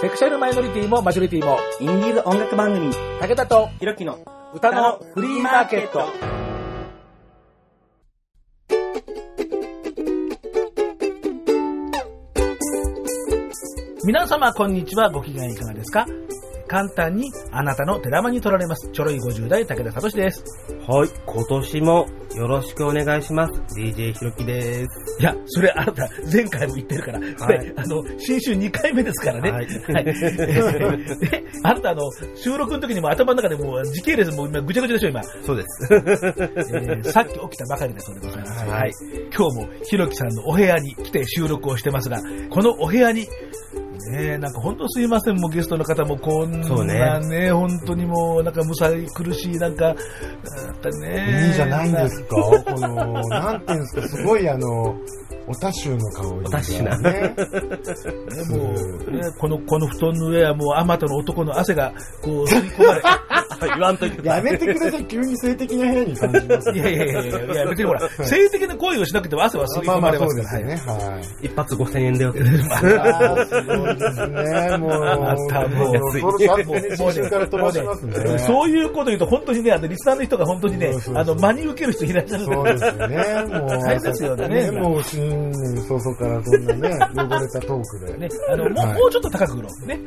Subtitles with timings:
[0.00, 4.18] セクシャルマイノリティもマジョリティも、インディーズ音楽番組、武田とひろきの
[4.54, 6.00] 歌のフリーマーケット。
[14.04, 16.06] 皆様こんにちは、ご機嫌いかがですか？
[16.70, 18.88] 簡単にあなたの手玉に取られます。
[18.92, 20.44] ちょろい50代武田聡です。
[20.86, 23.60] はい、今年もよろしくお願いします。
[23.76, 25.20] DJ ひろきです。
[25.20, 29.50] いや、それあなた、前回も言ってるから、はいあの、新春2回目ですからね。
[29.50, 32.02] はいであなた、あの、
[32.36, 35.24] 収録の時にも頭の中でもう時系列もう今ぐちゃぐちゃでしょ、今。
[35.24, 35.88] そうです。
[35.92, 38.64] えーさっき起きたばかりだそうでございます。
[38.64, 38.92] はい
[39.36, 43.26] 今日もひろきさんのお部屋に来て収録をしてますが、このお部屋に、
[44.10, 44.32] ね。
[44.34, 49.94] え、なんか本当すいません、もうゲストの方もこんなねね、本当にもうなんかむさい苦しい、なんか、
[51.00, 51.46] ね。
[51.48, 52.36] いいじゃないんですか。
[52.36, 54.96] この、なんていうんですか、すごいあの、
[55.50, 56.28] おたしゅうの香り。
[56.46, 57.12] おたしゅうなね。
[57.12, 57.34] ね、
[58.50, 61.92] もう、ね、この、この布団の上はもう、あまたの男の汗が、
[62.22, 63.02] こう、吸い込まれ。
[63.60, 70.64] 言わんといてやめてください、急に性的な部屋に感じますいやいやいやいや、いや別にほら、性的な行為をしなくても汗は吸い込ままあまあそれますから。
[70.64, 71.04] うですよね。
[71.04, 71.46] はい。
[71.46, 72.40] 一発5000円だよって。
[72.40, 74.26] あーすごいです
[74.70, 74.78] ね。
[74.78, 78.38] もう、またもうそろそろシャツね、新春から飛ばしますね。
[78.38, 83.16] そういうこと言うと、本当にね、あの、リスナーの人が本当にねそうそう、そうあの、真に受ける人いらっしゃるんそうですよね。
[83.48, 85.02] もう、大変ですよねねもう
[85.40, 88.18] 新年早々からそんなね、汚れたトークで。
[88.18, 89.86] ね、あの、もう、はいもうちょっと高く売ろう。
[89.86, 90.00] ね。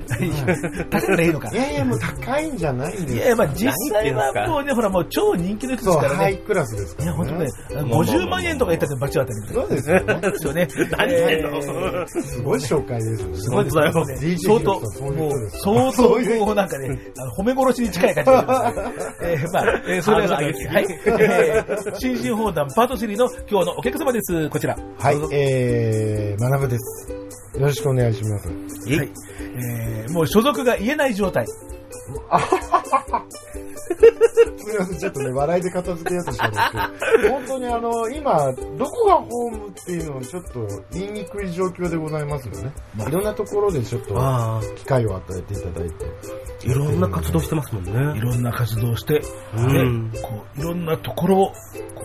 [0.89, 1.50] 高くでいいのか。
[1.52, 3.23] いやいや、もう高いんじゃないんですよ。
[3.26, 6.16] いや、まあ実際はもうね、ほら、もう超人気の人でそう、すからね。
[6.17, 9.61] ハイクラスですかいや、ら本当ね、まあまあ50万円とか言ったってバチ当たりみたいな。
[9.64, 10.22] そうですよね。
[10.22, 10.67] ですよね。
[10.98, 13.38] 何言ってんのえーすごい紹介ですよね。
[13.38, 14.38] すごいですね。
[14.38, 18.84] 相当、そういうもう相そういう当、こう、なんかね、あの褒め殺しに近い感じがしますね。
[19.23, 20.86] えーまあ、えーそれではさて、はい。
[21.08, 24.50] えー新春放談パート3の今日のお客様です。
[24.50, 24.76] こちら。
[25.00, 27.11] はいどうぞ、えー、学ぶです。
[27.11, 27.17] よ
[27.59, 28.47] ろしくお願いします。
[28.50, 28.97] はい。
[28.97, 31.45] えーもう所属が言えない状態。
[33.75, 36.71] すみません、ちょっとね、笑いで片付けようとしたんです
[37.21, 42.73] けど、本当にあの、今、どこがホームっていうのはちょっと言いにくい状況でございますよね。
[43.08, 46.05] いろんなところでちょっとあ機会を与えていただいて。
[46.05, 47.92] あ、いろんな活動してますもんね。
[48.17, 49.21] いろんな活動をして、
[49.55, 51.53] うんね、こう、いろんなところを、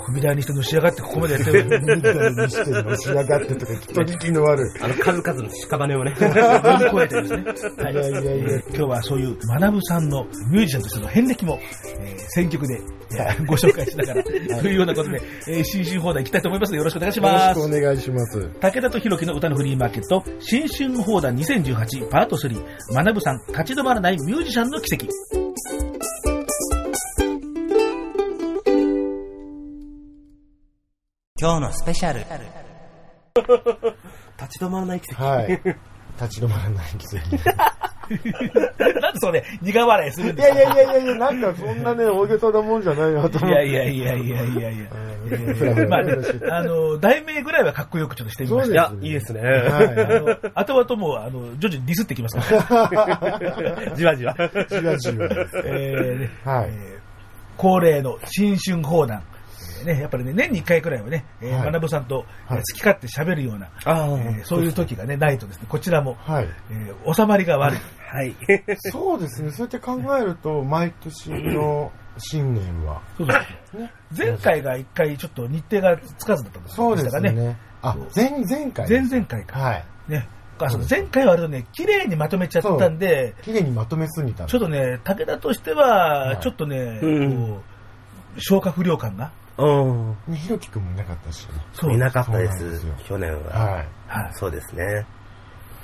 [0.09, 1.64] 踏み台にしてのし上がってここまでやってる。
[1.64, 4.82] ミリタリーにしてのし上がってとか、人聞きの悪い。
[4.82, 6.16] あの、数々の屍をね。
[6.19, 7.84] 乗り越えてですね。
[7.84, 11.57] はいやいやいやえー今日はそういう、学さんのミュージシャンとしての遍歴も、
[12.00, 12.80] えー選曲で、
[13.19, 17.60] えーご紹介しながら、 というようなことで、えー新春放題行きたいと思いますのでよろしくお願いしよろます。
[17.60, 18.48] しくお願いします。
[18.60, 25.06] 武田と弘樹の歌のフリーマーケット、新春放談2018パート3、学さん立ち止まらないミュージシャンの奇跡。
[31.40, 32.20] 今日のスペシャル。
[34.40, 35.25] 立ち止まらない奇跡。
[35.25, 35.48] はい。
[36.20, 37.97] 立ち止まらない奇跡。
[39.00, 40.56] なんでそうね、苦笑いするんいですか？
[40.58, 43.46] やいやいやいやいや、なんかそんなね、大げさなもんじゃないなと思って。
[43.46, 44.86] いやいやいやいやいやいや。
[45.88, 46.14] まあね
[46.50, 48.72] あの、題名ぐらいはかっこよくちょっとしてみました。
[48.72, 49.41] いや、いいですね。
[49.41, 53.96] はいあの、後々もう、あの、徐々にディスってきますから。
[53.96, 54.34] じわじわ。
[54.69, 55.28] じわじわ。
[55.64, 56.98] えーはいえー
[57.56, 59.20] 恒例の新春放談。
[59.80, 66.48] えーね、やっぱりね、年に1回くらいはね、えーはい学さんと、好き勝手喋るような、えーそういう時がね、ないとですね、こちらも、はい。
[66.70, 67.78] えー収まりが悪い。
[68.08, 68.34] はい。
[68.91, 73.02] そうですね、そうやって考えると、毎年の新年は。
[73.19, 77.32] そうそうね前回が1回ちょっと日程がつかずだったんですそうですね。
[77.32, 77.58] ね。
[77.82, 78.88] あ、前、前回。
[78.88, 79.58] 前々回か。
[79.58, 79.84] はい。
[80.08, 80.26] ね。
[80.91, 84.46] 前回はあれだね、綺麗にまとめちゃったんで、綺麗にまとめすぎた。
[84.46, 87.62] ちょっとね、武田としては、はいちょっとね、うんこ
[88.36, 89.30] う、消化不良感が。
[89.58, 90.16] うん。
[90.26, 91.46] ね、ひろきくんもいなかったし。
[91.75, 91.92] そう。
[91.92, 93.50] いなかったです去年は。
[93.50, 93.88] はい。
[94.08, 94.32] はい。
[94.32, 95.06] そうですね。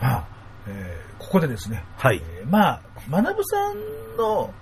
[0.00, 0.24] まあ、
[0.66, 2.22] えーここでですね、はい。
[2.24, 4.54] えーまあ、学さんの、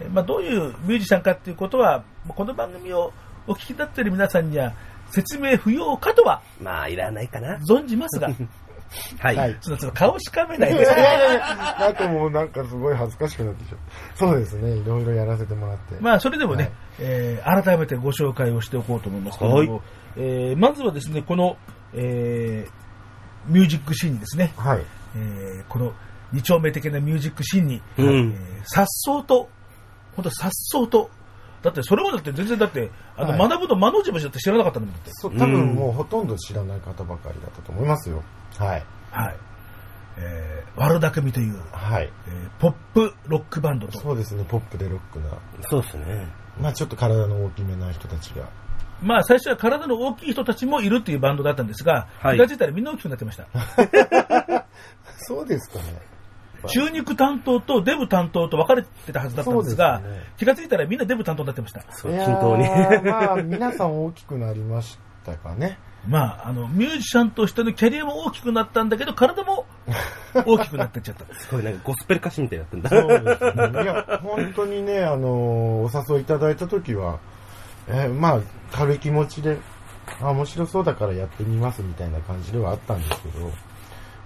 [0.00, 3.12] えーまあ、どういうミュージシャンかっていうことは、この番組を
[3.48, 4.72] お聞きになっている皆さんには
[5.10, 7.56] 説明不要かとはまあ、いらないかな。
[7.68, 8.28] 存じますが、
[9.18, 9.36] はい。
[9.36, 13.78] はいちょっとちょっと顔しかめないいですやいやいやいやなんかもうなんかすごい恥ずかしくなってきちゃう。
[14.14, 15.96] そうですね、いろいろやらせてもらって。
[16.00, 19.82] まあ、それでもね、はいえー改めてご紹介をしておこうと思いますけれども、はい
[20.18, 21.56] えーまずはですね、この、
[21.94, 22.86] えー
[23.48, 24.80] ミュージックシーンにですね、はい。
[25.14, 25.92] えーこの
[26.32, 29.48] 二丁目的なミュージックシーンに、うんえーさっそうと、
[30.16, 31.10] 本当さっそうと、
[31.62, 35.10] だってそれまでだって全然だって、あの、はい学ぶの間の字もだって知らなかったんだもんだって。
[35.14, 38.22] そう、多分もうほとんど知らない方ばかりだったと思いますよ。
[38.58, 38.84] はい。
[39.12, 39.36] はい。
[40.18, 42.10] えー、悪巧みという、はい。
[42.26, 45.26] えーポップロックバンドと、そうですね、ポップでロックな。
[45.68, 46.26] そうですね。
[46.60, 48.48] まあちょっと体の大きめな人たちが。
[49.02, 53.46] まあ最初は体の大きい人たちもいるっていうバンドだったんですが、はい気がついたらみんな大きくなってました。
[55.18, 56.16] そうですかね。
[56.66, 61.84] ぱ中肉担当とデブ担当と分かれてたはずだったんですが、すね気がついたらみんなデブ担当になってました。
[61.90, 62.64] そう、いや均等に。
[62.64, 65.78] ーまあ、皆さん大きくなりましたかね。
[66.06, 69.66] まあ、あの、ミュージシャンとしてのキャリアも大きくなったんだけど、体も
[70.46, 71.34] 大きくなってっちゃった。
[71.34, 72.90] すごいなんかゴスペル歌手みたいになってんだ。
[72.90, 73.82] そうですね。
[73.82, 75.28] いや、本当にね、あの、
[75.82, 77.18] お誘いいただいたときは、
[77.88, 78.40] えーまあ、
[78.72, 79.58] 軽い気持ちで、
[80.20, 83.50] あ、面白そうだからやってみますみたいな感じではあったんですけど、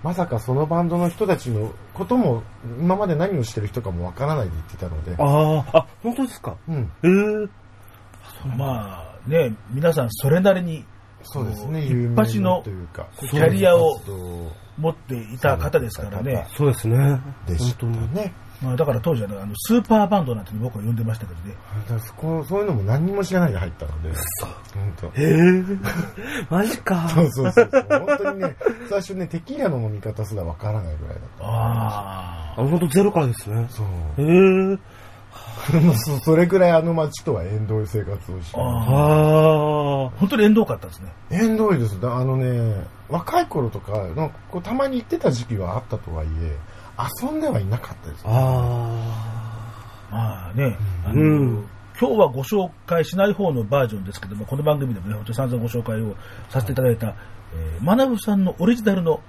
[0.02, 2.42] まさかそのバンドの人たちのことも、
[2.78, 6.56] 今まで何をしてる人かもわからないで言ってたので、ああ、あ、本当ですか？
[6.68, 7.48] うん、えー、
[8.56, 10.86] まあ、ね、皆さんそれなりに
[11.22, 14.00] そうですね、一有名なというか、キャリアを
[14.78, 16.46] 持っていた方ですからね。
[16.56, 17.20] そうですね。
[17.46, 18.14] でした本当に。
[18.14, 18.32] ね。
[18.62, 21.54] まあ、だから当時はね、あの、スーパーバンドなんて僕は呼んでましたけどね。
[21.82, 24.10] だからそこそういうのも何にも知らないで入ったので、
[24.74, 25.12] 本当。
[25.14, 25.78] えー、
[26.50, 27.08] マジか。
[27.08, 27.84] そうそうそうそう。
[27.88, 28.56] 本当にね、
[28.90, 31.44] 最初ね、テキーラの飲み方すらわからないぐらいだった。
[31.46, 33.66] ああ、本当ゼロからですね。
[33.70, 33.86] そう。
[34.18, 34.78] えー、
[35.96, 38.62] そそれぐらいあの街とは縁遠い生活をしてあ。。
[38.62, 39.90] ああ。
[40.06, 41.12] あ本当に縁遠かったですね。
[41.30, 41.98] 縁遠いです。
[41.98, 46.56] だあのね、若い頃とか、なんかこうたまに行ってた時期はあったとはいえ、
[47.22, 48.30] 遊んではいなかったです、あ。
[50.10, 51.68] あまあね、あのうん
[52.00, 56.16] 今日はご紹介しない方のバージョンですけども、この番組でもね、本当に散々ご紹介を
[56.48, 57.08] させていただいた、
[57.54, 59.20] えー、マナブさんのオリジナルの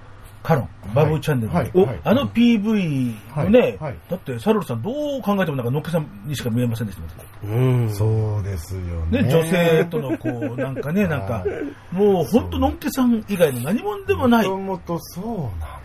[0.41, 6.95] カロン、バブーチャンネル、おはいはいあの PV のね、はいはいだってサルルさんどう考えてもなんかのっけさんにしか見えませんでし
[7.43, 7.81] たもんー。
[7.83, 7.93] うん。
[7.93, 9.21] そうですよね。
[9.21, 11.45] ね、女性とのこう、なんかね、なんかは、
[11.91, 14.47] もう本当のんけさん以外の何者でもない。
[14.47, 15.80] もともとそうなん。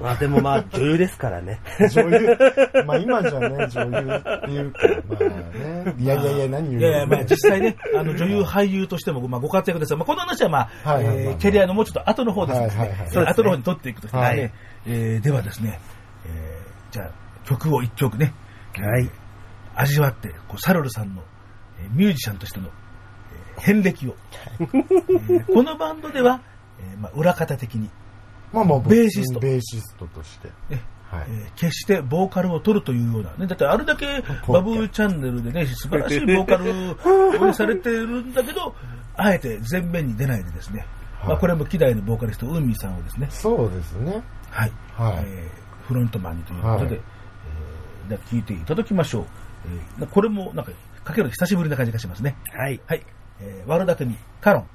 [0.00, 1.60] まあでもまあ女優ですからね。
[1.90, 2.38] 女優、
[2.86, 13.26] まあ今じゃね、女優っていうか、まあね、いやいやいや、何言ういやいや、まあ実際ね、あの女優、俳優としても、まあ、ご活躍ですが、まあ、この話は、まあ、えーキャリアのもうちょっと後の方ですので、はいはいはい。
[13.26, 14.52] 後の方に取っていくとしてね、はい。
[14.86, 15.80] えーではですね、
[16.26, 17.10] えーじゃあ、
[17.44, 18.32] 曲を一曲ね、
[18.76, 19.10] はい。
[19.74, 21.22] 味わって、こうサルルさんの、
[21.82, 22.68] えーミュージシャンとしての、
[23.56, 24.14] えー遍歴を、
[24.60, 26.40] えーこのバンドでは、
[26.80, 27.90] えーまあ、裏方的に、
[28.52, 30.48] まあまあ、ベーシストベーシストとして。
[30.70, 31.26] ね、はい。
[31.28, 38.74] えー決してボーカルを取るというような、ね、だってあれだけバブーチャンネルでね、素晴らしいボーカルをされてるんだけど、
[39.16, 40.86] あえて前面に出ないでですね、
[41.20, 44.22] まあ、はいこれも希代のボーカリスト、ウーミーさんをですね、そうですね。
[44.50, 46.94] はい、はいえーフロントマンにということで、はい
[48.10, 49.24] えー聞いていただきましょう。
[49.98, 50.72] えーこれもなんか、
[51.04, 52.36] かけるの久しぶりな感じがしますね。
[52.54, 52.80] はい。
[52.86, 53.02] はい、
[53.40, 54.66] えー、悪だけにカロン。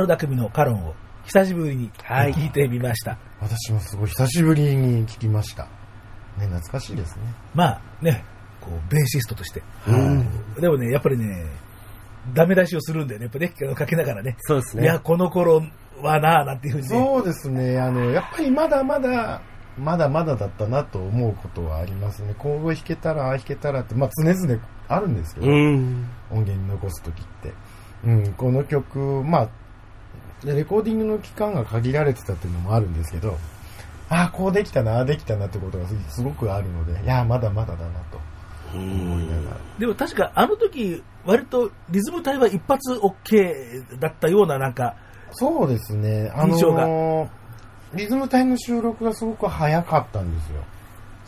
[0.00, 3.18] 悪巧みのカロンを久しぶりにはい聞いてみました。
[3.40, 5.64] 私もすごい久しぶりに聞きました。
[6.38, 7.22] ね、懐かしいですね。
[7.54, 8.24] まあね、
[8.60, 9.62] こう、ベーシストとして。
[9.84, 10.24] は
[10.58, 10.60] い。
[10.60, 11.46] でもね、やっぱりね、
[12.32, 14.36] ダメ出しをするんだよね、やっぱね、かけながらね。
[14.40, 14.84] そうですね。
[14.84, 15.62] いや、この頃
[16.00, 16.88] はなぁ、なんていうふうにね。
[16.88, 17.78] そうですね。
[17.78, 19.42] あの、やっぱりまだまだ、
[19.76, 22.34] まだまだだったなと思うことはありますね。
[22.38, 26.06] 今後弾けたら、ああ弾けたらって、まあ常々あるんですけど、うん。
[26.30, 27.52] 音源に残すときって。
[28.04, 29.48] うん、この曲、まあ、
[30.44, 33.36] レコーディングの期間が限られてたっていうのもあるんですけど、
[34.08, 38.18] ああ、こうできたな、ああできたなってことがすすごくあるので、いや、まだまだだなと
[38.74, 39.56] 思いながら。
[39.78, 44.96] でも確かあの時、割とリズム隊は一発 OK だったような、なんか、
[45.32, 46.30] そうですね。
[46.34, 47.28] あのー
[47.92, 50.62] リズム隊の収録がすごく早かったんですよ。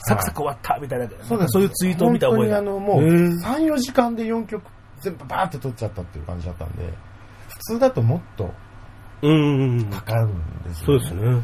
[0.05, 1.49] サクサク終わったみたいな、そうです。
[1.51, 2.57] そういうツイートを見た覚えが。
[2.57, 4.63] 本当にあの、もう、へー3、4時間で4曲
[5.01, 6.85] 全部バーって撮っちゃったっていう感じだったんで、
[7.49, 8.53] 普通だともっと
[9.23, 9.85] うん。
[9.87, 11.43] かかるんですよ、そうですね。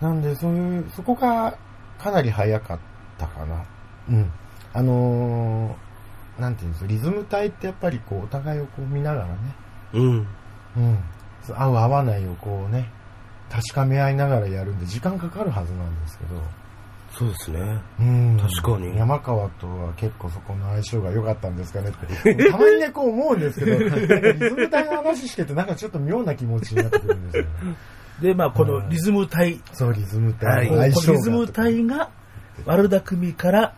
[0.00, 1.56] なんで、そういう、そこが
[1.98, 2.78] かなり早かっ
[3.18, 3.64] たかな。
[4.10, 4.30] うん。
[4.72, 5.86] あのー
[6.40, 9.34] なんていうんですか、リズム隊ってやっぱりこう、お互いをこう見ながらね、
[9.94, 10.26] うん。
[10.76, 10.98] うん。
[11.54, 12.90] 合う合わないをこうね、
[13.50, 16.34] 確かめ合いながらやるんで、時間かかるはずなんですけど、
[17.18, 17.80] そうですね。
[17.98, 18.38] うん。
[18.38, 21.92] 確かに山川とは結構そこの相性が良かったんですかねっ
[22.24, 22.50] て。
[22.50, 23.88] たまにね、こう思うんですけど、リ
[24.38, 27.48] ズム隊の話してて、なんかちょっと妙な気持ちになってくるんですよね。
[28.20, 31.00] で、まあ、このリズム隊、そう、リズムはい隊の相性が。
[31.00, 32.10] このリズム隊が、
[32.66, 33.74] 悪巧みから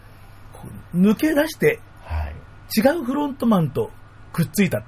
[0.94, 2.34] 抜け出して、はい。
[2.76, 3.90] 違うフロントマンと
[4.32, 4.82] くっついた。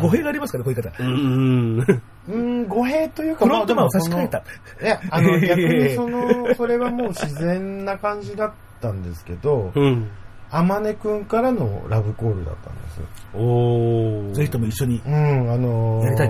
[0.00, 0.92] 語弊がありますから、こういう方。
[1.02, 2.02] うん。
[2.28, 4.44] うーん、語弊というか、フロントマンを差し替えた。
[4.78, 10.08] そのいや、あの、 逆にその、それはもう自然な感じだったんですけど、うん。
[10.50, 13.06] あまねくんからのラブコールだったんですよ。
[13.34, 14.32] おー。
[14.32, 15.02] ぜひとも一緒に。
[15.06, 16.28] うん、あのー、やりたい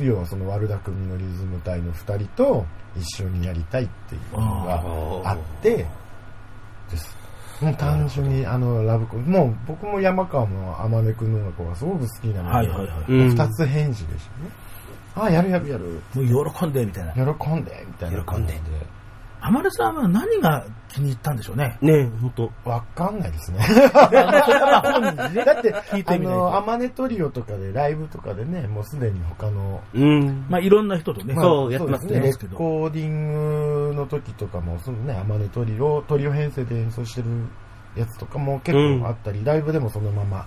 [0.00, 2.66] 要はその悪巧みのリズム隊の二人と
[2.96, 4.82] 一緒にやりたいっていうのが
[5.30, 5.86] あって、
[6.90, 7.23] です。
[7.64, 12.88] もう単純にあのラブコもう僕も山川も天音くんの音楽がすごく好きなので、はいはいはい。
[13.08, 14.50] うん二つ返事でしたね。
[15.16, 16.02] ああ、やるやるやる。
[16.14, 17.12] もう喜んで、みたいな。
[17.12, 18.60] 喜んで、みたいな感じで。
[19.44, 21.76] 浜田さんは何が気に入ったんでしょうね？
[21.82, 22.50] ねえ、ほんと。
[22.64, 23.58] わかんないですね。
[23.92, 30.46] だって、聞いてあの、アマネトリオとかで、ライブとかでね、もうすでに他のうん。
[30.48, 31.34] まあいろんな人とね。
[31.34, 37.28] そうやってますねレコーディングの時とかも、そのね、アマネトリオ、トリオ編成で演奏してる
[37.96, 40.46] やつとかも結構あったり、ライブでもそのまま、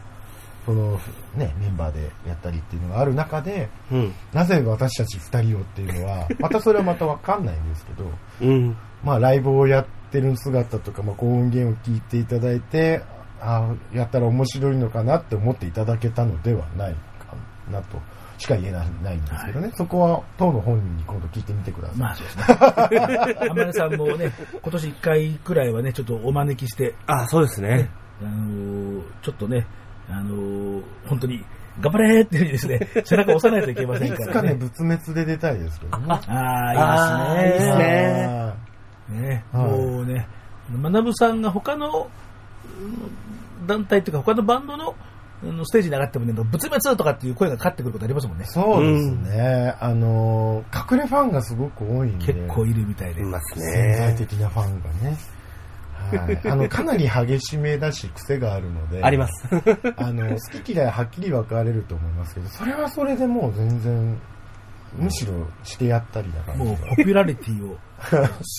[0.65, 0.99] その
[1.35, 4.13] ね、メンバーでやったりっていうのがある中で、うん。
[4.33, 8.03] なぜ私たち二人をっていうのは、またそれはまたわかんないんですけど、
[8.41, 8.77] うん。
[9.03, 13.03] まあライブをやってる姿とか、まあこう音源を聞いていただいて、
[13.39, 17.35] ああ、やったら面白いのかなって思っていただけたのではないか
[17.71, 17.99] なと
[18.37, 19.71] しか言えなないんですけどね。
[19.75, 21.97] そこは当の本人に今度聞いてみてください。
[21.97, 22.43] まあそうですね。
[23.49, 27.89] 浜田さんもね、今年1回くらいはね、ちょっとお招きして、あ、そうですね。
[28.21, 29.67] あのーちょっとね、
[30.09, 31.43] あのー本当に、
[31.79, 34.55] 頑張れーっていうふうにですね、 背中を押さないといけませんいつかね、からね。
[34.55, 36.05] 仏滅で出たいですけどね。
[36.09, 37.73] ああ、いいですね。
[37.73, 38.66] いいですね
[39.09, 40.27] ね、はいもうね、
[40.69, 42.09] 学さんが他の
[42.79, 44.95] うん団体というか他のバンドの
[45.43, 48.45] あのステージに上がってもね、仏滅とかっていう声がかかってくることありますもんね。
[48.45, 49.75] そうですね。
[49.79, 52.33] あのー、隠れファンがすごく多いんで。
[52.33, 53.21] 結構いるみたいで。
[53.21, 54.15] います潜在ね。
[54.17, 55.17] 的なファンがね。
[56.09, 56.41] はい。
[56.49, 59.03] あの、かなり激しめだし、癖があるので。
[59.03, 59.47] あります。
[59.97, 64.19] あの、好き嫌いはっきり分かれると思いますけど、それはそれでもう全然、
[64.95, 66.57] むしろしてやったりだから。
[66.57, 67.77] もうポピュラリティを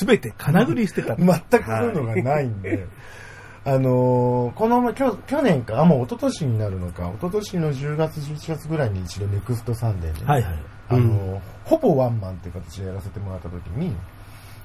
[0.07, 1.17] 全てかなぐり捨てた。
[1.17, 2.87] 全くそういうのがないんで、
[3.65, 10.55] あのーこの、去去年か、あ、もう一昨年になるのか、一昨年の10月、11月ぐらいに一度ネクストサンデーで、はいはい。
[10.89, 13.95] あのーほぼワンマンっていう形でやらせてもらった時に、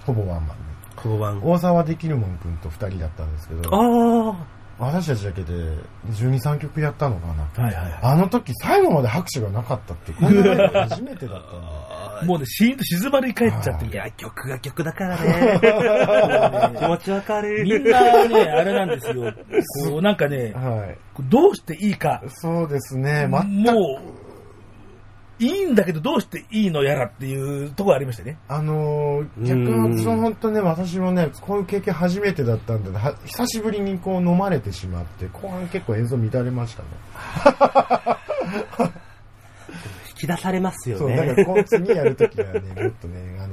[0.05, 1.41] ほぼワンマンで、交番。
[1.43, 4.46] 大沢できるもんくんと二人だったんですけど、あ
[4.80, 5.53] 私たちだけで
[6.10, 7.63] 12、3曲やったのかな。
[7.63, 8.00] はいはい。
[8.01, 11.42] あの時最後まで拍手がなかったって、こんなの初めてだっ
[12.20, 12.25] た。
[12.25, 13.92] もうね、シーンと静まり返っちゃってる。
[13.92, 15.60] いや、曲が曲だからね。
[16.80, 17.63] 気持ちわかる。
[17.63, 19.34] みんなね、あれなんですよ。
[19.89, 20.98] こう、なんかね、はい。
[21.30, 24.23] どうしていいか、そうですね、全くもう、
[25.44, 28.38] いいんだけどどうしていいのやらっていうところありましたね。
[28.48, 36.88] あのー、逆うんにその本当ね、私もね、こういう経験初めてだったんで、は久しぶりにこう飲まれてしまって、後半結構演奏乱れましたね。
[40.10, 43.52] 引き出されますよそう、だから次やるときはね、もっとね、あの、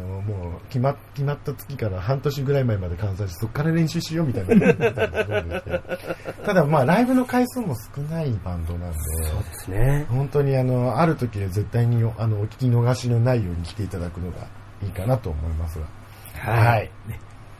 [0.68, 4.74] 決ま決まった月から半年ぐらい前まで観察してそこから練習しようみたいな。
[6.44, 10.06] ただまあライブの回数も少ないバンドなんでそうですね。
[10.08, 14.46] 本当にあのある時で絶対にあのお聞き逃しのないように来ていただくのが
[14.82, 15.86] いいかなと思いますが。
[16.34, 16.90] はい。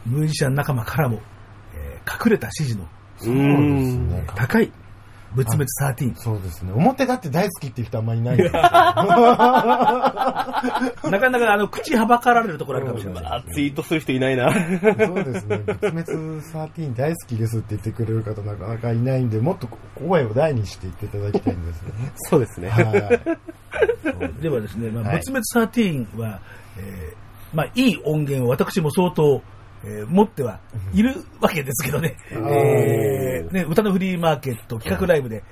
[0.05, 1.19] ミュージシャン仲間からも、
[1.75, 4.23] えー隠れた支持のそうですね。
[4.35, 4.71] 高い
[5.35, 5.65] 仏滅
[6.11, 6.15] 13。
[6.15, 8.61] そうですね表だって大好きっていう人あんまりいないんですよ
[11.11, 13.33] なかなかあの口はばかられるところあるかもしれません。
[13.33, 14.51] あ、ツイートする人いないな。
[14.53, 15.57] そうですね。
[15.65, 16.03] 仏滅
[16.41, 22.11] 13大好きですって言ってくれる方なかなかいないんで、もっと声を大にして言っていただきたいんですよね。
[22.29, 22.69] そうですね。
[22.69, 24.41] はい。
[24.41, 26.39] ではですね、まあ、はい仏滅13は、
[26.77, 29.41] えーまあ、いい音源を私も相当、
[29.83, 30.59] えー持っては
[30.93, 32.47] いるわけですけどね、うん。
[32.49, 35.43] えーね、歌のフリーマーケット企画ライブで、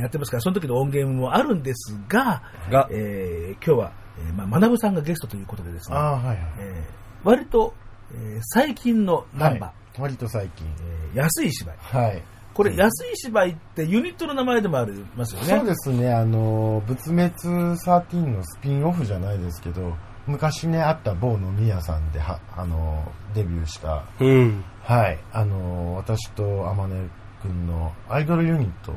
[0.00, 2.88] やってますから、その時の音源もあるんですが、が。
[2.90, 6.38] えー今日は、えーまあ、学さんがゲストということでですね、ああ、はいはい。
[6.58, 7.74] えー割と、
[8.12, 10.00] えー最近のナンバー、はい。
[10.02, 10.66] 割と最近。
[11.12, 11.76] えー安い芝居。
[11.78, 12.22] はい。
[12.54, 15.46] これ、安い芝居ってユニットの名前でもありますよね。
[15.46, 17.28] そうですね、あの、仏滅
[17.74, 19.94] 13のスピンオフじゃないですけど、
[20.26, 24.64] 昔ね、あった某飲み屋さんで、は、あの、デビューした、うん。
[24.82, 27.10] はい、あの、私と天音
[27.42, 28.92] くんのアイドルユニット。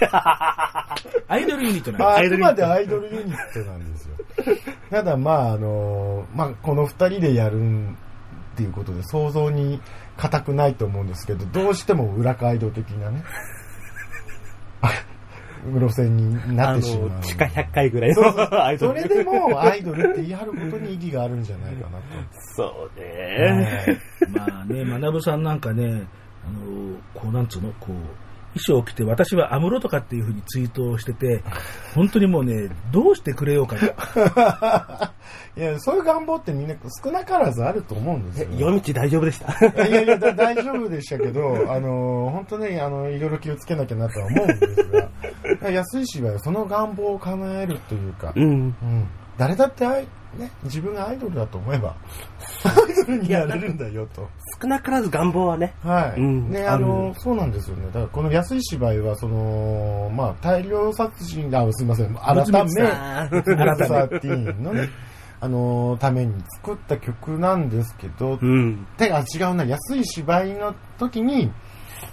[1.28, 4.16] アイドルユニットなんまあ、あですくまでアイドルユニットなんですよ。
[4.90, 7.60] ただ、まあ、あの、まあ、この二人でやる
[8.52, 9.80] っていうことで想像に
[10.16, 13.22] 固くないと思うんですけど、どうしても裏街道的なね、
[15.70, 17.08] 路線になあってしまう。
[17.10, 19.02] の、地下100回ぐらいのアイドル。
[19.02, 21.98] それでもアイドルって言い張ることに意義があるんじゃないかな
[22.54, 23.00] そうと。
[23.00, 24.00] ね。
[24.28, 26.06] まあね、学さんなんかね、
[26.44, 27.94] あの、こうなんつうの、こう、
[28.54, 31.42] 衣装を着て私は安室とかっていうふうにツイートをしてて、
[31.94, 33.86] 本当にもうね、どうしてくれようかと。
[35.60, 38.48] いや、そういう願望ってみんな少なからずあると思うんですよ。
[38.58, 39.86] 夜道大丈夫でした？
[39.86, 44.90] いやいや、だ大丈夫でしたけど、 あの、本当ね、あの、いろいろ気をつけなきゃなとは思うんです
[45.60, 48.44] が、安い芝居はその願望を叶えるというか、うん。
[48.44, 48.74] うん
[49.38, 50.06] 誰だってね、
[50.64, 51.94] 自分がアイドルだと思えば、
[53.02, 54.28] アイドルになれるんだよと。
[54.60, 55.74] 少なからず願望はね。
[55.82, 56.20] はい。
[56.20, 57.86] うんね、あの、そうなんですよね。
[57.86, 64.88] だから、この安い芝居は、その、まあ、大量殺人が、あすいません改め、13のね、
[65.40, 68.86] あの、ために作った曲なんですけど、うん。
[68.96, 71.50] 手が違うな、安い芝居の時に、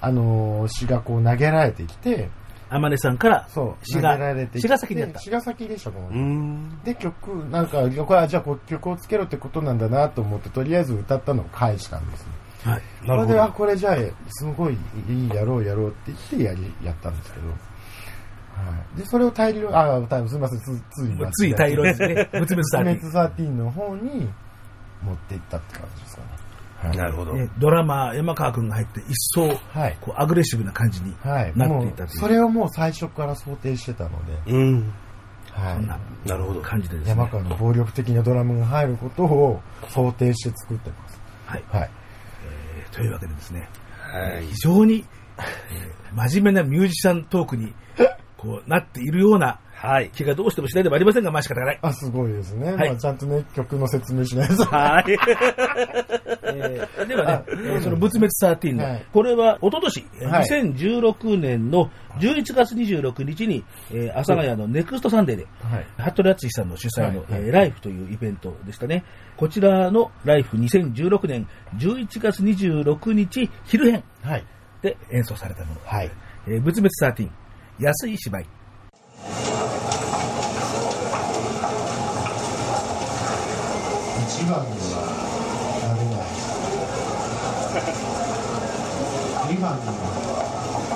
[0.02, 2.30] あの、詩がこう投げられてきて、
[2.70, 6.80] 天音さんから、そう、詩が投げられてきて、詩が先にやった詩が先でした、このうん。
[6.84, 12.72] で、曲、なんか、これはじゃあこう曲をつけろってことなんだなと思って、とりあえず歌ったのを返したんですね。
[12.72, 12.82] はい。
[13.06, 13.96] それで、あ、これじゃあ、
[14.30, 14.78] すごい
[15.08, 17.48] いい、やろうやろうって言ってやり、やったんですけど。
[17.50, 17.56] は
[18.96, 18.98] い。
[19.00, 22.30] で、それを大量、あ、大すみません、つつい、つい大量ですね。
[22.34, 23.00] 仏滅スメ13。
[23.00, 24.30] ツ13の方に
[25.02, 26.29] 持っていったって感じですかね。
[26.82, 26.98] はい。
[26.98, 27.34] なるほど。
[27.34, 29.98] ね、ドラマー山川君が入って一層、はい。
[30.02, 31.54] こうアグレッシブな感じにはい。
[31.56, 34.94] なっも、ていうたという、それをもう最初から想定してたので、うん。
[35.52, 35.86] はい
[36.28, 36.62] なるほど。
[36.62, 37.10] 感じでですね。
[37.12, 41.20] 山川の暴力的なドラムが入ることを想定して作ってます。
[41.46, 41.64] はい。
[41.70, 41.90] はい。
[42.80, 43.68] えーというわけでですね、
[44.00, 45.06] はい非常に、
[45.38, 47.72] えー真面目なミュージシャントークに
[48.38, 50.10] こうなっているようなはい。
[50.10, 51.80] 気がどうしてもしないでもありませんが、まあ仕方がない。
[51.82, 52.74] あ、すごいですね。
[52.74, 54.66] はいまあ、ちゃんとね、曲の説明しないと。
[54.66, 55.06] はい。
[56.52, 61.90] えーではね、えーその仏滅13の、はいこれは一昨年、はい2016年の
[62.20, 65.86] 11月26日に、えー阿佐ヶ谷のネクストサンデーで、はい。
[66.12, 69.04] 服部敦さんの主催の、はいはいえーライフというイベントでしたね。
[69.38, 74.44] こちらのライフ2016年11月26日昼編はい。
[74.82, 75.80] で演奏されたもの。
[75.86, 76.12] はい。
[76.48, 76.90] えー仏滅
[77.24, 77.30] 13、
[77.80, 78.46] 安い芝居。
[84.28, 84.96] 一番には
[85.82, 86.28] なれない。
[89.50, 89.92] 二番には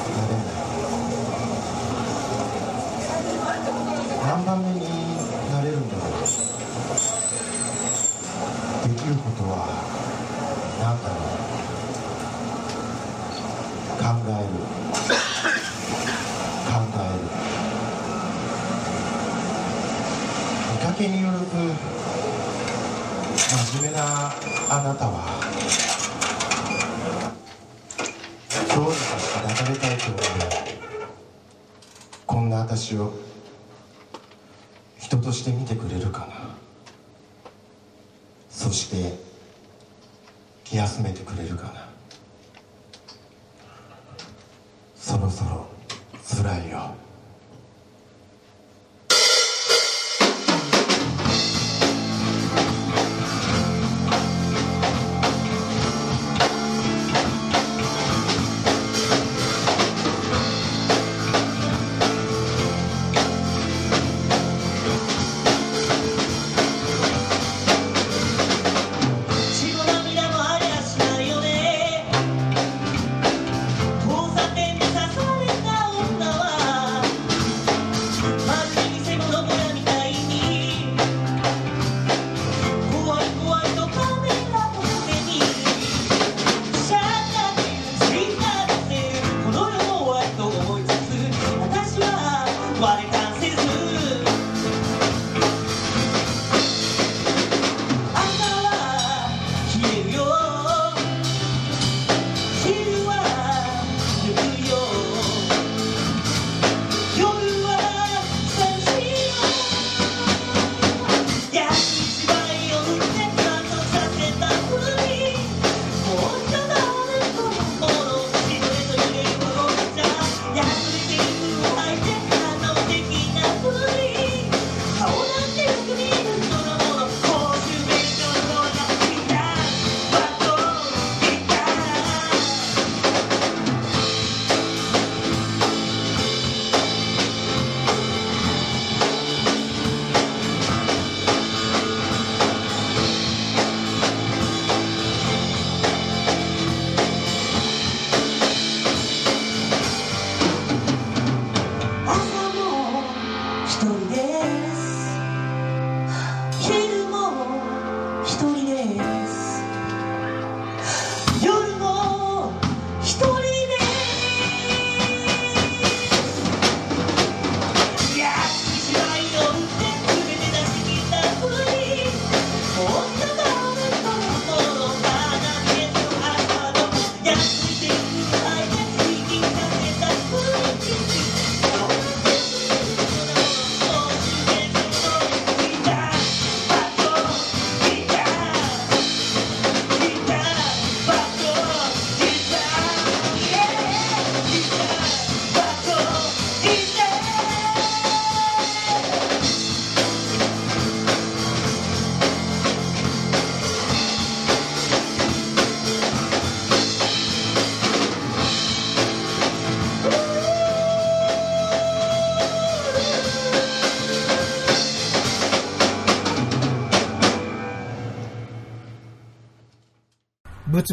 [0.09, 0.53] なれない。
[4.25, 4.79] 何番目に
[5.51, 6.21] なれるんだろう。
[8.87, 9.53] できることは
[10.79, 11.43] 何だろう。
[14.03, 14.49] 考える。
[16.69, 17.21] 考える。
[20.71, 21.43] 見かけによると
[23.53, 23.99] 真面目な
[24.69, 25.11] あなたは
[28.75, 30.19] どうにかして抱かれたいと思う。
[32.25, 33.13] こんな私を
[34.99, 36.25] 人として見てくれるかな。
[38.49, 39.17] そして
[40.65, 41.87] 気休めてくれるかな。
[44.97, 45.65] そろそろ
[46.27, 46.93] 辛いよ。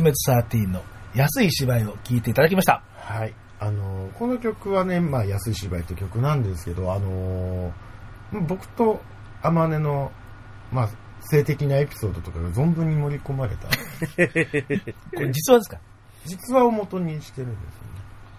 [0.00, 0.82] 仏滅13の
[1.14, 2.82] 安い芝居を聴いていただきました。
[2.96, 3.34] はい。
[3.58, 9.00] あのーこの曲はね、まあ、安い芝居って曲なんですけど、あのー僕と
[9.42, 10.12] 天音の、
[10.72, 10.88] まあ、
[11.22, 15.78] 性的なエピソードとかが存分に盛り込まれた、 これ実話ですか？
[16.26, 17.56] 実話を元にしてるんで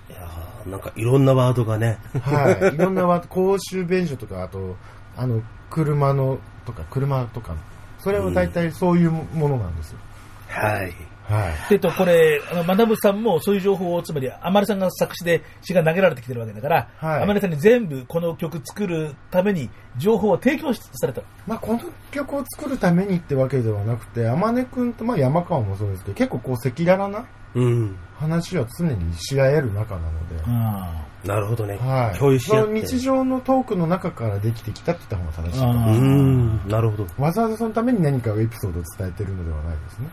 [0.07, 1.97] すいやーなんかいろんなワードがね。
[2.13, 2.21] よね。
[2.21, 2.75] はい。
[2.75, 4.75] いろんなワード公衆便所とか、あと、
[5.17, 7.55] あの、車の、とか、車とか、
[7.99, 9.99] それは大体そういうものなんですよ。
[10.47, 10.93] はい。
[11.31, 11.53] はい。
[11.71, 21.21] えっと、これ、あの、学ぶさんもそういう情報を、つまり、あまりさんが作詞で詩が投げられてきてるわけだから、はいあまりさんに全部この曲作るために情報を提供された。
[21.47, 21.79] まあ、この
[22.11, 27.95] 曲を作るためにってわけではなくて、天音くんと、まあ、山川もそうですけど、結構こう、赤裸々なうん。
[28.17, 31.77] 話は常にし合える仲なので、あなるほどね。
[31.77, 32.17] はい。
[32.17, 32.67] 共有し合って。
[32.67, 35.65] その日常のトークの中からできてきたって言った方が正しい。
[35.65, 36.67] あうーん。
[36.67, 37.07] なるほど。
[37.17, 40.07] わざわざそのために何かエピソードを伝えてるのではないですね。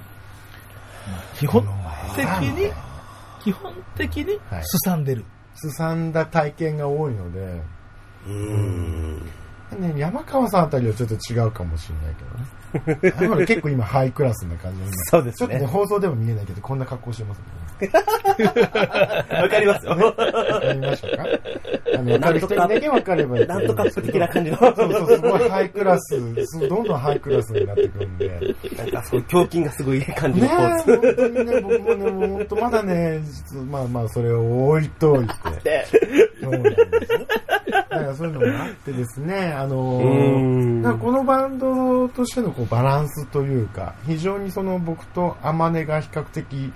[1.38, 1.64] 基本
[2.16, 2.73] 的に、
[3.42, 5.25] 基本的にはいすさんでる。
[5.55, 7.62] すさんだ体験が多いので、
[8.27, 9.31] うーん。
[9.79, 12.47] ね、山川さんあたりはちょっと違うかもしれないけどね。
[13.46, 15.66] 結構今ハイクラスな感じで、そうですちょっとね、ね。
[15.66, 17.44] 放送でも見えないけど、こんな格好してますね。
[17.81, 19.92] わかりますよ。
[19.92, 21.24] わかりましたか
[21.94, 24.59] あの、わかる人にだけわかればいいなんとか的な感じの。
[24.59, 28.54] そうそう、すごいハイクラス、すどんどんハイクラスになってくるんで。
[28.76, 30.92] なんかそう、胸筋がすごいいい感じねのポーズ。
[30.92, 33.20] え、本当にね、僕もね、もう本当まだね、
[33.70, 35.26] まあまあ、それを置いとい
[35.62, 35.87] て。
[36.40, 36.76] そうなんで
[37.07, 37.18] すよ。
[37.90, 39.78] だからそういうのもあってですね、あの
[40.98, 46.73] このバンドとしてのこうバランスというか、非常にその僕と天音が比較的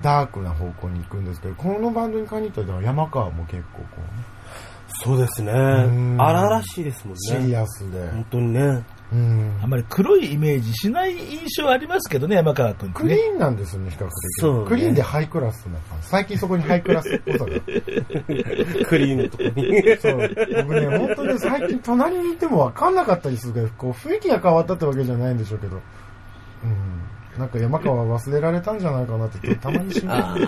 [0.00, 4.24] ダークな方向に行くんですけど、このバンドに限っては山川も結構こうね、
[5.04, 5.52] そうですね。
[5.52, 7.56] ん荒々しいですもんシリね。
[7.58, 8.84] アスで、本当にね。
[9.10, 13.08] うんあんまり黒いイメージしない印象ありますけどね、山川君ってね。
[13.08, 14.10] クリーンなんですよね、比較的。
[14.40, 16.08] そうねクリーンでハイクラスな感じ。
[16.08, 17.46] 最近そこにハイクラスっぽさが。
[18.86, 19.96] クリーンのとこに。
[19.98, 20.64] そう。
[20.64, 25.76] 僕ね、本当ね、最近隣にいても分かんなかったりするけど、こう、雰囲気が変わったってわけじゃないんでしょうけど。
[25.76, 27.08] うん。
[27.38, 30.42] なんか山川忘れられたんじゃないかなって、たまに心配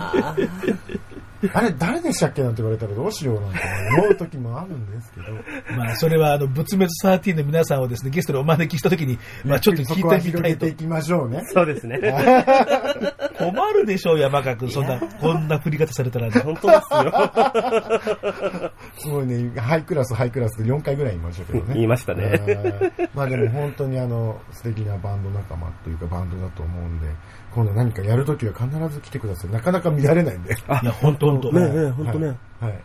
[1.53, 3.59] あれ、誰でしたっけなんて言われたらどうしようなんて
[3.97, 5.27] 思う時もあるんですけど。
[5.75, 10.75] まあ、それは、あの、仏滅13の皆さんをですね、ゲストでお招きしたときに、まあ、ちょっと聞いてみたいと広げてい。
[10.75, 11.41] きましょうね。
[11.45, 11.99] そうですね。
[13.39, 14.69] 困るでしょう、山川君。
[14.69, 16.39] そんな、こんな振り方されたらね。
[16.41, 18.71] 本当ですよ。
[18.99, 21.73] すごいね、ハイクラス、ハイクラスで4回ぐらい言いましたけどね。
[21.73, 27.07] 言いましたねはいまあでも本当にあの、素敵なバンド仲間というかバンドだと思うんで、
[27.53, 29.51] 今度何かやるときは必ず来てください。
[29.51, 30.53] なかなか見られないんで。
[30.83, 31.51] いや、本当本当。
[31.53, 32.27] ねえ本当ね。
[32.59, 32.83] はい。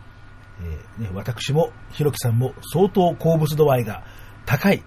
[0.59, 4.03] えーね、私も、ひろきさんも相当好物度合いが
[4.45, 4.83] 高い。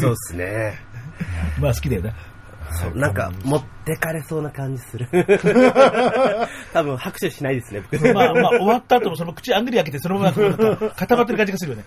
[0.00, 0.78] そうですね。
[1.60, 2.14] まあ好きだよね。
[2.72, 5.08] そうなんか、持ってかれそうな感じする。
[6.72, 8.12] 多分拍手しないですね、僕。
[8.12, 11.84] まあまあ終わった後もその口あんぐり開けてそのまま固まってる感じがするよね。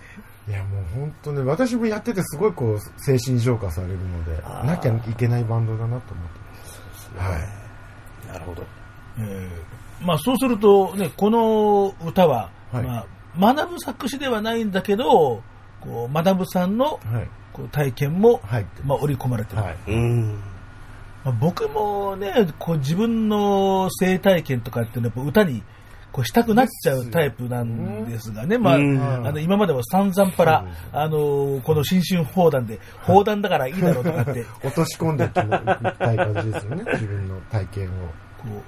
[0.48, 6.40] いやもう本当ね、私もやっててすごいこう、精神浄化されるので、なきゃいけないバンドだなと思って
[7.18, 7.32] ます。
[7.32, 8.34] はい。
[8.34, 8.64] なるほど。
[9.20, 12.84] えーまあそうするとね、この歌は、はい
[13.36, 15.42] まあ、学ぶ作詞ではないんだけど、
[15.82, 17.30] こう学ぶさんのはい。
[17.54, 19.62] こう体験も、入ってまあ、織り込まれてる。
[19.64, 19.78] はい。
[19.88, 20.44] うん。
[21.28, 25.62] まあ、僕もね、こう自分の性体験とかっていうのはやっぱ歌に
[26.14, 37.92] こうしたくなっちゃうタイプなんですがね、まあ、うんあの今までも散々パラ、あのこの新春砲弾で、砲弾だからいいだろうとかって、 落とし込んでいきたい感じですよね、自分の体験を。
[38.38, 38.64] こ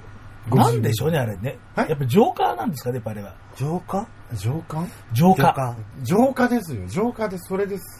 [0.52, 1.56] う、なんでしょうね、あれね。
[1.74, 3.34] はいやっぱジョーカーなんですかね、やっぱあれは。
[3.56, 4.06] 浄化？
[4.34, 4.84] 浄化？
[5.14, 5.54] ジョーカー。
[5.54, 5.76] 浄化。
[6.02, 6.86] 浄化ですよ。
[6.88, 7.99] 浄化でそれです。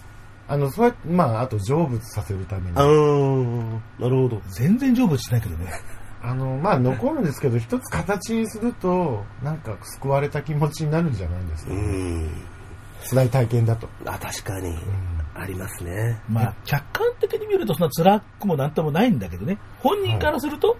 [0.50, 2.76] あの、そうやって、まあ、あと成仏させるために。
[2.76, 3.70] うーん。
[3.98, 4.42] なるほど。
[4.48, 5.70] 全然成仏しないけどね。
[6.22, 11.72] あの、まあ、残るんですけど、一つ形にすると、なんか救われた気持ちになるんじゃないですか。
[11.72, 12.30] うん。
[13.08, 13.88] 辛い体験だと。
[14.04, 14.68] あ、確かに。
[14.68, 16.20] うんありますね。
[16.28, 19.58] まあ、客観的に見るとそんな辛くもなんともないんだけどね。
[19.78, 20.76] 本人からすると、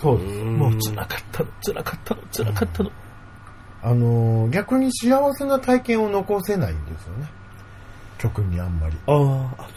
[0.00, 0.42] そうです。
[0.42, 2.90] もう辛かったの、辛かったの、辛かったの。
[3.82, 7.26] あのー、逆に幸せな体験を残せないんですよね。
[8.18, 8.96] 曲にあんまり。
[9.06, 9.68] ああ、あ、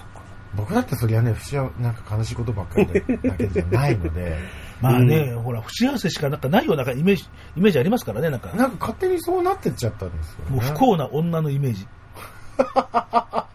[0.56, 4.38] 僕だってそりゃね、不幸なんか悲しいことばっかりで だけじゃないので、
[4.82, 8.50] まあね、ほら、不幸せしかなんかないようなイメージ、イメージありますからね、なんか。
[8.54, 10.52] なんか勝手にそうなってっちゃったんですよ、ね。
[10.52, 11.88] もう不幸な女のイメージ。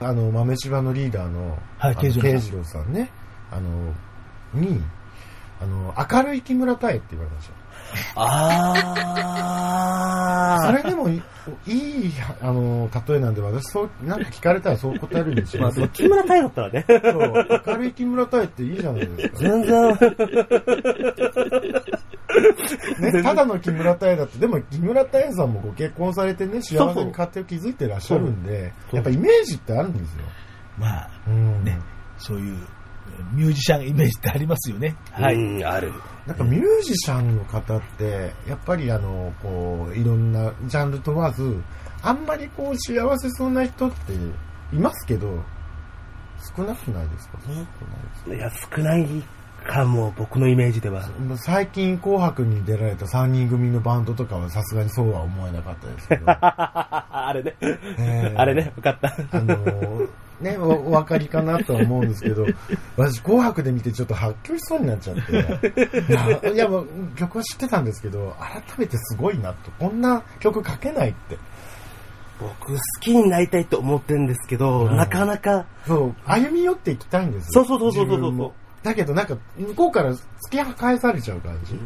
[0.00, 3.10] あの、豆柴のリーダーの、はい慶次郎さんね、
[3.50, 3.94] あの、
[4.54, 4.82] に、
[5.60, 7.54] あの、明るい木村太江って言われました。
[8.14, 9.48] あ
[10.66, 11.22] それでもいい、
[12.40, 15.62] あの、例えなんで、私、そう、なんか聞かれたらそう答えるんですよ。
[15.62, 16.84] まあ、でも木村太だったらね。
[16.88, 17.02] そう
[17.66, 19.38] 明るい木村太江っていいじゃないですか。
[19.38, 19.92] 全然、
[23.12, 30.24] ね、ただの木村太江だって、でも木村太江さんもご結婚されてね、幸せに家庭を築いてらっしゃるんで、やっぱイメージってあるんですよ。
[30.76, 31.64] まあ、うん。
[31.64, 31.78] ね、
[32.18, 32.58] そういう
[33.32, 34.96] ミュージシャンイメージってありますよね。
[35.12, 35.34] はい。
[35.34, 35.92] うん、ある。
[36.26, 41.62] なんかミュージシャンの方って、やっぱりあの、こう、いろんなジャンル問わず、
[42.02, 44.12] あんまりこう、幸せそうな人って
[44.72, 45.42] いますけど、
[46.56, 47.38] 少なくないですか？
[47.44, 49.22] そんなことないですかいや、少ない
[49.66, 51.08] かも、僕のイメージでは。
[51.36, 56.22] 最近紅白に出られた3人組のバンドとかはさすがにそうは思えなかったですけど。
[56.30, 57.54] あれね。
[57.60, 59.14] えーあれね、分かった。
[59.36, 60.08] あのー
[60.40, 62.46] ね、おお分かりかなとは思うんですけど、
[62.96, 69.72] 私紅白で見てちょっと発狂しそうになっちゃって、 いや、もう曲は知ってたんですけど、改めてすごいなと。
[69.80, 71.36] こんな曲書けないって。
[72.40, 77.64] 僕、好きになりたいと思ってるんですけど、うんなかなか、そう、歩み寄っていきたいんですよ。
[77.64, 80.18] そうそうそうそうそう自分もだけどなんか、向こうから突
[80.50, 81.74] き返されちゃう感じ？
[81.74, 81.78] い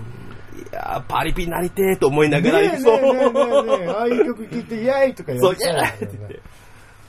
[0.72, 6.42] やーパリピになりてーと思いながら、ねえねえねえねえ、ああいう曲聴いて、イエーイとか言そう、われちゃういやーってんだよね言って。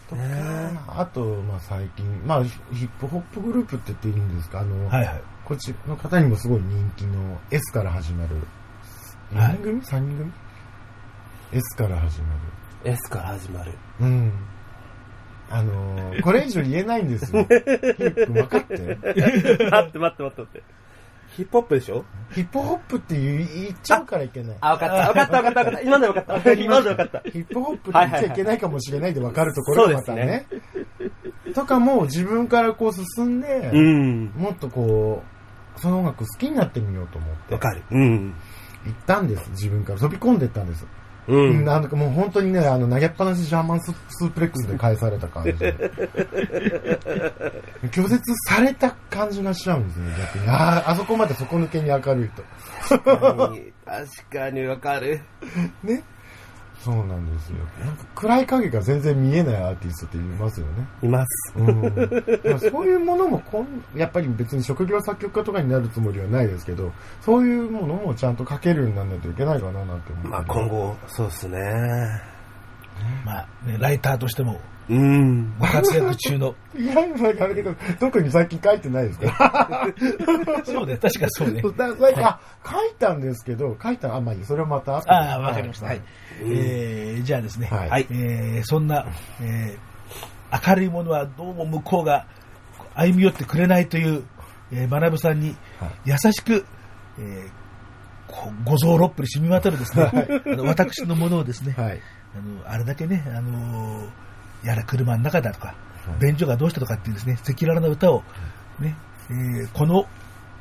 [0.10, 4.60] とか、あと、まあ最近、まあヒヒップホップグループって言っていいんですか？
[4.62, 5.22] あの、はいはい。
[5.46, 8.36] こっちの方にもすごい人気の S から始まる。
[8.36, 8.46] はい
[9.34, 10.32] 何人組 ?3 人組
[11.52, 12.34] ?S から始ま
[12.86, 13.72] S から始まる。
[13.72, 13.78] る。
[14.02, 14.32] うん。
[15.54, 17.44] あのーこれ以上言えないんですよ。
[17.44, 18.74] ヒップ分かって。
[18.74, 20.64] 待って待って待って待って。
[21.36, 22.06] ヒップホップでしょ？
[22.34, 24.58] ヒップホップって言っちゃうからいけない。
[24.62, 25.82] あ、分かった、分かった、分かった、分かった。
[25.82, 26.54] 今ので分かった。
[26.54, 27.30] 今ので分かった。
[27.30, 30.46] ヒップホップって言っちゃいけないかもしれないで分かるところがまたね。
[31.56, 34.26] とかも自分からこう進んで、うん。
[34.36, 35.24] もっとこ
[35.76, 37.84] う、その音楽好きになってみようと思って分、かる。
[37.90, 38.36] うん。
[38.86, 39.50] 行ったんです。
[39.52, 40.86] 自分から飛び込んでったんです。
[41.28, 41.66] うん。
[41.66, 45.74] なんかもう本当にね、あの、投げっぱなしジャーマンススープレックスで返された感じで。
[47.92, 50.50] 拒絶された感じがしちゃうんですね、逆に。
[50.50, 52.44] ああ、あそこまで底抜けに明るいと。
[52.90, 55.22] 確かに、確かに分かる。
[55.84, 56.04] ね。
[56.82, 57.58] そうなんですよ。
[57.80, 60.88] なんか暗い影が全然見えないアーティストっていますよね。
[61.02, 61.54] います。
[61.56, 62.60] うん。
[62.60, 70.28] そういうものもこん、やっぱり別に職業作曲家とかになるつもりはないですけど、そういうものもちゃんと書けるようにならないといけないかななんて思って。
[70.28, 72.33] まあ今後、そうっすね。
[73.26, 75.58] まあ、ね、ライターとしてもうん。
[75.60, 76.56] ご活躍中の。
[76.78, 79.88] いや、なんかあれけど、特に最近書いてないですか？
[80.66, 81.62] そうね、確かそうね。
[81.62, 85.86] だ最近、あ、書いたんですけど、書いた、あ、まあいい、それはまた後でああ、わかりました。
[85.86, 86.02] はい。
[86.42, 89.06] えー、じゃあですね、はいえー、そんな、
[89.42, 92.26] えー、明るいものはどうも向こうが
[92.94, 94.24] 歩み寄ってくれないという、
[94.72, 96.66] えー、学さんにはい優しく、
[97.20, 97.50] えー、
[98.28, 100.12] こう五臓六腑に染み渡るですね、
[100.46, 102.02] あの私のものをですね、はい。
[102.36, 104.10] あの、あれだけね、あのー
[104.66, 105.76] やら車の中だとか、はい
[106.22, 108.24] 便所がどうしたとかっていうですね、赤裸々な歌を、
[108.80, 108.96] ね、
[109.30, 110.06] えーこの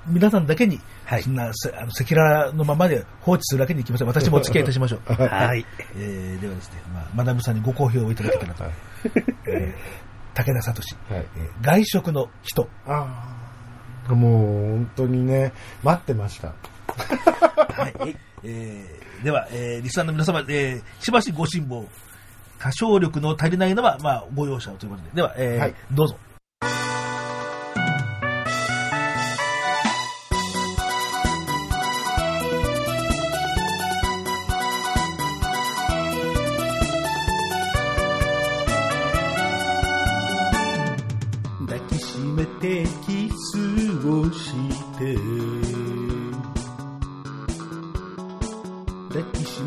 [0.07, 4.09] 皆さんだけに、はいそんなせあの赤裸々のままで放置するわけにいきません。
[4.09, 5.01] 私もお付き合いいたしましょう。
[5.15, 5.65] はい。
[5.97, 8.73] えーではですね、まあ、マダムさんにご好評をいただけたらと、はい。
[9.47, 10.03] えー
[10.35, 10.81] 武田聡、
[11.15, 12.69] はいえー外食の人。
[12.87, 13.35] あ
[14.09, 14.15] あ。
[14.15, 14.43] もう、
[14.79, 15.53] 本当にね、
[15.85, 16.49] 待ってました。
[16.49, 18.17] はい。
[18.45, 21.87] えーでは、えーリスナーの皆様、えーしばしご辛抱。
[22.59, 25.11] 歌唱力の足りないのは、まあ、ご容赦をということで。
[25.15, 26.17] では、えーはいどうぞ。
[41.67, 44.53] 抱きしめてキスをし
[44.99, 45.15] て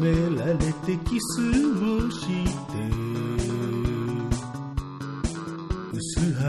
[0.05, 1.41] められてキス
[1.77, 2.73] をして。
[5.93, 5.99] 薄
[6.33, 6.41] は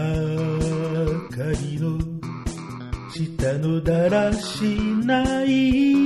[1.31, 1.85] かりの
[3.11, 4.65] 下のだらし
[5.07, 6.05] ない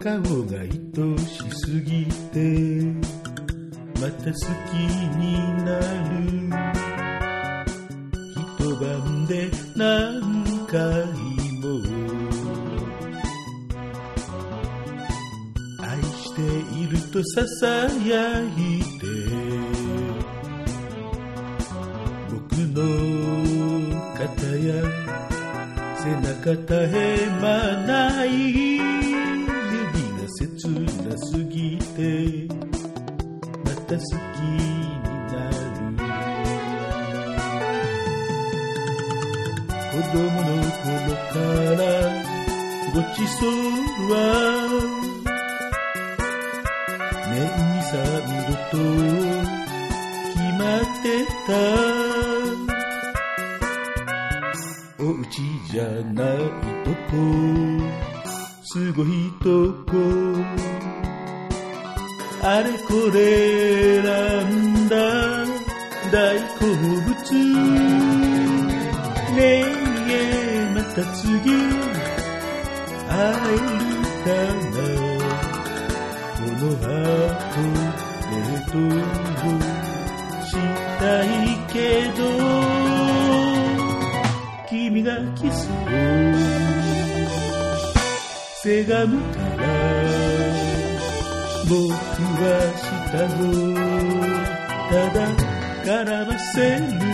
[0.00, 0.70] 顔が愛
[1.18, 2.38] しすぎて。
[4.00, 4.36] また好
[4.70, 4.74] き
[5.18, 5.22] に
[5.64, 5.68] な
[6.08, 6.20] る。
[8.60, 11.19] 一晩で何回
[17.12, 17.66] とささ
[18.06, 19.06] やいて。
[22.30, 22.78] 僕の
[24.14, 24.22] 肩
[24.58, 24.68] や
[25.98, 27.42] 背中絶え間
[27.86, 31.98] ない指が切なすぎて。
[33.64, 34.58] また好きに
[35.26, 35.54] なる。
[39.90, 40.48] 子供の
[40.80, 40.94] 頃
[41.26, 41.34] か
[41.82, 41.84] ら
[42.94, 43.50] ごちそう
[44.12, 44.59] は
[47.92, 47.98] 年に三
[48.46, 48.76] 度と
[50.32, 51.06] 決まって
[51.46, 51.50] た
[55.02, 55.34] おうち
[55.72, 56.36] じゃない
[56.84, 57.12] とこ
[58.62, 59.06] すごい
[59.42, 59.46] と
[59.90, 59.98] こ。
[62.42, 64.08] あれこれな
[64.44, 64.94] んだ
[66.12, 67.10] 大好物。
[69.34, 69.40] ね
[70.08, 71.28] えまた次。
[73.08, 73.16] 会
[73.54, 73.89] える
[78.72, 79.58] デートを
[80.46, 80.52] し
[81.00, 81.28] たい
[81.72, 81.74] け
[82.16, 82.20] ど
[84.68, 85.74] 君がキスを
[88.62, 89.62] せがむから
[91.68, 91.74] 僕
[92.42, 92.44] は
[92.76, 92.80] し
[93.10, 93.40] たの。
[94.90, 95.16] ただ
[95.84, 97.09] 絡ませる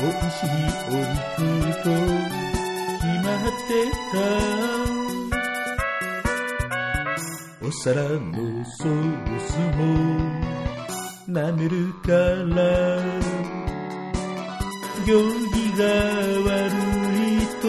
[0.00, 0.48] 美味しい
[0.88, 1.86] お肉と
[2.98, 3.70] 決まって
[4.12, 4.16] た
[7.66, 8.32] お皿の
[8.64, 9.80] ソースも
[11.28, 11.74] 舐める
[12.04, 12.10] か
[12.54, 12.58] ら
[15.04, 15.10] 行
[15.52, 15.82] 儀が
[16.44, 16.56] 悪
[17.24, 17.64] いと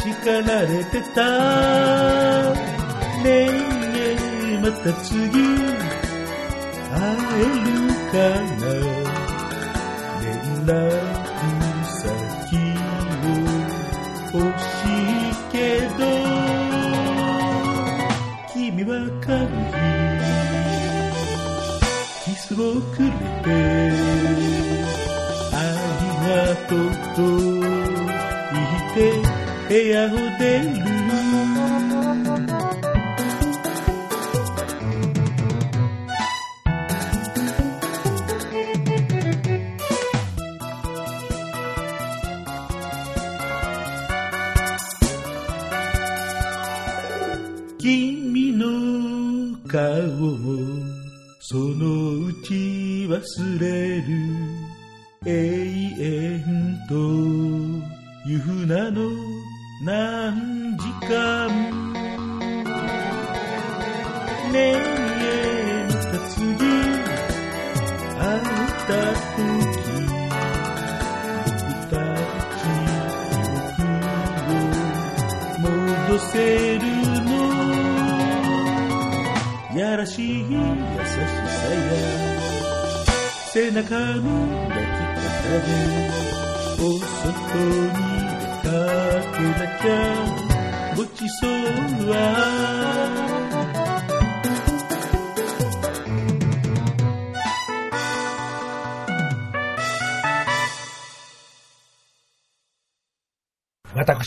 [0.00, 1.18] 叱られてた。
[3.22, 3.28] ね
[3.94, 6.98] えまた次会
[7.36, 7.78] える
[8.10, 8.16] か
[8.60, 8.62] な。
[10.22, 10.28] 連
[10.66, 10.99] 絡。
[30.08, 30.89] 部屋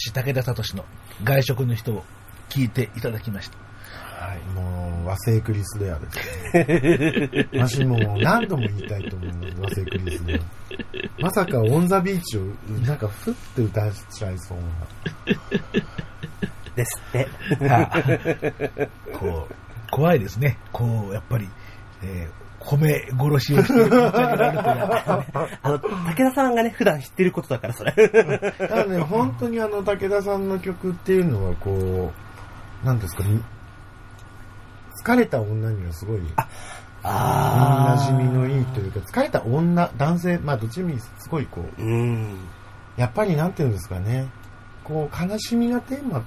[0.04, 0.84] 私、武田聡の
[1.24, 2.04] 外食の人を
[2.49, 3.58] 聞いていただきました。
[4.26, 7.47] はい、もう和製クリスレアですね。
[7.54, 9.32] 私もう何度も言いたいと思う
[9.62, 10.41] 和製クリスレア。
[11.22, 12.41] まさかオンザビーチを
[12.86, 14.58] なんかふって歌っちゃいそう
[16.76, 17.28] ですって。
[19.14, 19.56] こう、
[19.89, 20.58] 怖いですね。
[20.74, 21.47] こう、やっぱり、
[22.01, 27.93] えー米殺しをしてる気持ちになるとやっぱりねあの、武田さんがね、普段知ってることだから、それ。
[27.93, 28.38] な。
[28.38, 32.11] だからね、本当にあの武田さんの曲っていうのはこ
[32.84, 33.24] う、なんですか、
[35.05, 36.22] 疲れた女にはすごい
[37.03, 42.38] あ馴染みのいいというか、疲れた女、男性、まあどっちにすごいこう、うん。
[42.95, 44.30] やっぱりなんていうんですかね、
[44.84, 46.24] こう、悲しみがテーマ、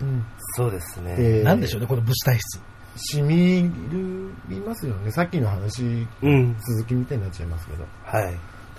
[0.00, 0.24] うん、
[0.54, 1.16] そうですね。
[1.16, 2.60] で、なんでしょうね、この物体質。
[3.12, 5.10] 染みる、いますよね。
[5.10, 6.56] さっきの話、うん。
[6.58, 7.84] 続きみたいになっちゃいますけど。
[8.04, 8.38] はい。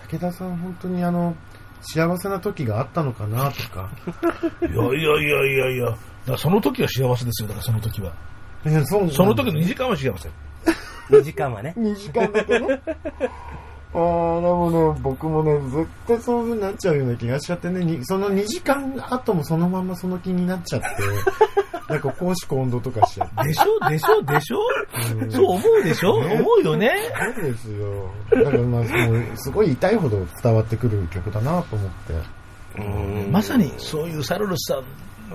[0.10, 1.36] 武田さん、本当にあの、
[1.82, 3.90] 幸せな時があったのかなとか。
[4.62, 5.98] いやいやいやいやいや。
[6.26, 8.14] だその時は幸せですよ、だからその時は。
[8.64, 10.30] ねそその時の2時間は幸せ。
[11.10, 11.74] 2時間はね。
[11.78, 12.82] 2時間だけね。
[13.94, 20.88] ああ、でもね、僕もね、絶対そういう風になっちゃうような気がしちゃってね、にその2時間後もそのままその気になっちゃって、
[21.92, 23.44] なんか公私混同とかしちゃって。
[23.50, 23.90] でしょ？
[23.90, 24.22] でしょ？
[24.24, 24.60] でしょ？
[25.22, 26.24] うんそう思うでしょ？
[26.24, 26.90] ね思うよね。
[27.36, 28.10] そうですよ。
[28.32, 32.14] だからまあ、もうすごい痛いほど伝わってくる曲だなと思って。
[32.78, 32.82] う
[33.28, 34.80] んまさにそういうサルルスさ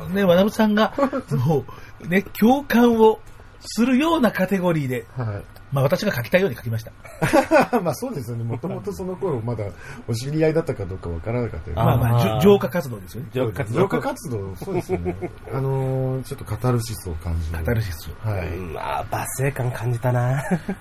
[0.09, 0.95] ん、ね、学さんが、
[1.47, 1.65] も
[2.03, 3.19] う、ね、共感を
[3.61, 5.45] するようなカテゴリーで、はい。
[5.73, 6.93] まあ私が書きたいように書きました。
[7.81, 8.45] まあそうですよね。
[8.45, 9.65] もともとその頃まだ
[10.09, 11.83] お知り合いだったかどうかわからなかったよね。
[11.83, 13.29] まあまあ、浄化活動ですよね。
[13.33, 15.17] 浄化活動浄化活動、そうですよね。
[15.53, 17.59] あのー、ちょっとカタルシスを感じる。
[17.59, 18.11] カタルシス。
[18.25, 18.49] はい。
[18.49, 20.43] うんまあ、罵声感感じたな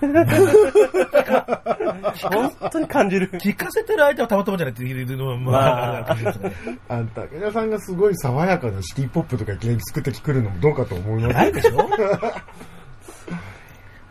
[2.30, 3.30] 本当に感じる。
[3.32, 6.16] 聞かせてる相手はたまたまじゃないっていうのも、まあ、
[6.88, 11.88] あんた、武田さんがすごい爽やかなシティポップとかいきなり作ってくるのもどうかと思いますないでしょ？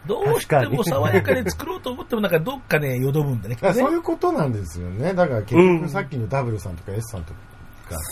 [0.08, 5.14] どうしても爽やかに作ろうと思っても、なんかどっかね、よどむんだね、そういうことなんですよね。
[5.14, 7.40] だから結うん局さっきのダブルさんとか S さんとか、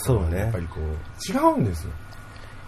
[0.04, 1.92] そうねやっぱりこう、違うんですよ。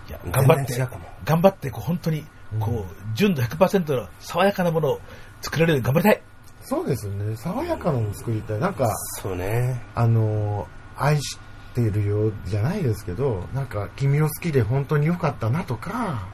[0.08, 0.86] いや頑張って
[1.24, 2.24] 頑張って、こう本当に、
[2.60, 5.00] こう、純度100%の爽やかなものを
[5.42, 6.22] 作れるように頑張りたい。
[6.62, 7.36] そうですよね。
[7.36, 8.60] 爽やかなのを作りたい。
[8.60, 8.88] なんか、
[9.20, 9.82] そうね。
[9.94, 11.38] あのー、愛し
[11.74, 16.28] てるよじゃないですけど、なんか、君を好きで本当に良かったなとか、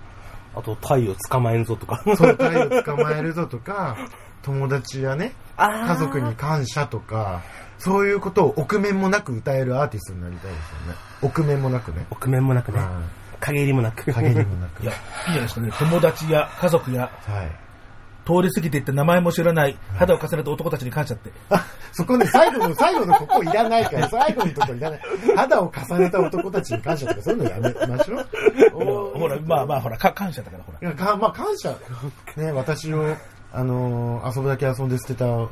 [0.55, 2.03] あと、タイを捕まえんぞとか。
[2.17, 3.97] そう、タイを捕まえるぞとか、
[4.43, 7.43] 友達やね、家族に感謝とか、
[7.79, 10.99] そういうことを臆面もなく歌えるアーティストになりたいですよね。
[11.23, 12.07] 臆面もなくね。
[12.11, 12.79] 臆面もなくね。
[12.79, 13.03] は
[13.41, 14.11] 陰りもなく。
[14.11, 14.15] い。
[14.15, 14.83] 陰りもなく。
[14.85, 15.73] いや、いいじゃないですかね。
[15.79, 17.62] 友達や家族や、はい。
[18.25, 21.33] 通り過ぎていって名前も知らない、肌を重ねた男たちに感謝って。
[21.51, 25.01] あ、そこね、最後の、最後のここいらないから、最後のとこいらない。
[25.37, 28.29] 肌を重ねた男たちに感謝とか、そういうのやめましょう。
[28.75, 30.89] おほら、まあまあ、ほら、か感謝だから、ほら。
[30.89, 31.77] いやかまあ、感謝。
[32.37, 33.17] ね、私を、
[33.55, 35.51] あのー遊ぶだけ遊んで捨てた男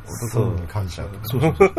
[0.60, 1.24] に感謝とか。
[1.24, 1.74] そうそうそう。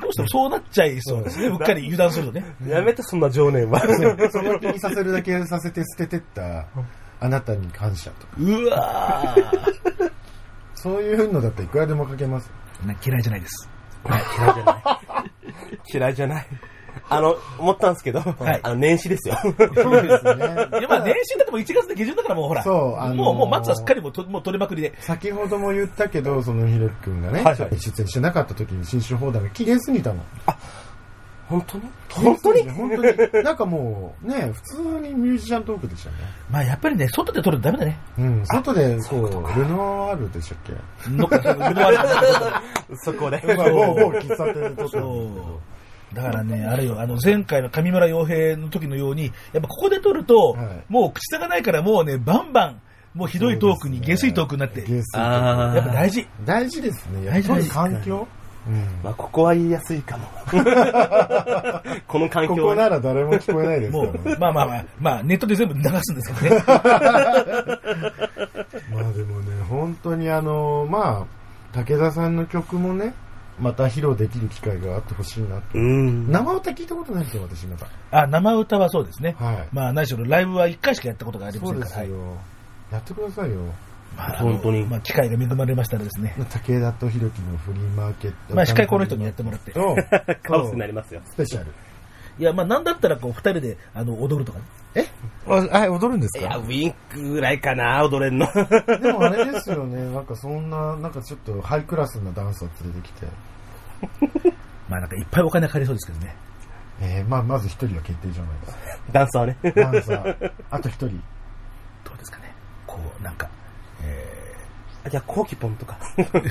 [0.00, 1.46] どうしてもそうなっちゃいそうですね。
[1.52, 2.44] うっかり油断するとね。
[2.66, 3.80] やめて、そんな情念は。
[4.30, 6.66] その気にさせるだけさせて捨ててった
[7.20, 8.32] あなたに感謝とか。
[8.38, 10.12] うわー。
[10.74, 12.50] そういうのだっていくらでも書けます。
[12.84, 13.68] な嫌いじゃないです。
[14.06, 14.82] 嫌いじゃない。
[15.94, 16.46] 嫌いじゃない。
[17.08, 18.24] あの、思ったんですけど、い
[18.62, 19.36] あの、年始ですよ。
[19.42, 20.34] そうですね。
[20.78, 22.62] いや、まあ、年始だってもう1月で下旬だからもうほら。
[22.62, 24.94] そうあのーもう、もう松はすっかりもうともう取りまくりで。
[25.00, 30.22] 先ほども言ったけど、そのひろきくんがね、はいはいちょっと出演してなかった時に新種放談が綺麗すぎたの。
[31.48, 31.84] 本当に？
[32.10, 32.70] 本当に？
[32.70, 33.02] 本当に。
[33.44, 36.16] なんかもう、ね、普通にミュージシャントークでしたね。
[36.50, 37.98] まあ、やっぱりね、外で撮るとダメだね。
[38.18, 40.72] うん、外で、こう、ルノワールでしたっけ？
[41.10, 43.42] ルノワールそこで。
[43.56, 45.60] まあ、もう、もう喫茶店で撮ったんですけそど。
[46.12, 46.14] う。
[46.14, 52.80] だからね、あれよ、あの、前回の上村洋平の時のように、やっぱここで撮ると、はいもう口差がないからもうね、バンバン、
[53.14, 56.26] もうひどいトークに、下水トークになって、下水トークあーやっぱ大事。
[56.44, 57.24] 大事ですね。
[57.26, 58.18] やっぱり環境？
[58.18, 58.43] うん。
[59.02, 60.26] まあ、ここは言いやすいかも。
[62.08, 64.04] この環こ境はねこなら誰も聞こえないですも。
[64.04, 66.62] う、まあまあまあ、まあ、ネットで全部流すんですけどね。
[66.66, 66.78] ま
[69.00, 71.26] あでもね、本当にあの、ま
[71.74, 73.14] あ、武田さんの曲もね、
[73.60, 75.62] また披露できる機会があってほしいなと。
[75.74, 76.30] うん。
[76.30, 77.86] 生歌聞いたことないですよ、私まだ。
[78.10, 79.36] あ、生歌はそうですね。
[79.38, 81.90] はいまあ、何しろライブは1回しかやったことがありませんから。
[81.90, 82.18] そうですよ。
[82.20, 82.54] はい
[82.94, 83.56] やってくださいよ。
[84.16, 86.34] まあ、本当にまあ、機会が恵まれましたらですね。
[86.36, 88.54] 武田と弘樹のフリーマーケット。
[88.54, 89.72] まあ、司会この人にやってもらって。
[89.72, 89.96] と
[90.42, 91.20] カオスになりますよ。
[91.24, 91.72] スペシャル。
[92.38, 94.64] いや、まあ、なんだったら、こう、二人で、あの、踊るとかね。
[94.96, 95.06] え？
[95.46, 98.46] あ、踊るんですいや、ウィンクぐらいかな、踊れんの。
[99.00, 103.26] でもあれですよね、なんかそんな、なんかちょっとハイクラスなダンサー連れてきて。
[104.88, 106.36] まあ、なんかいっぱいお金かかりそうですけどね。
[107.00, 108.76] えー、まあ、まず一人は決定じゃないです
[109.12, 109.56] ダンサーはね。
[109.62, 109.70] か。
[109.72, 110.52] ダンサー。
[110.70, 111.08] あと一人。
[112.04, 112.54] どうですかね。
[112.86, 113.63] こう、なんか、え
[115.10, 115.98] じゃあ、コウキポンとか。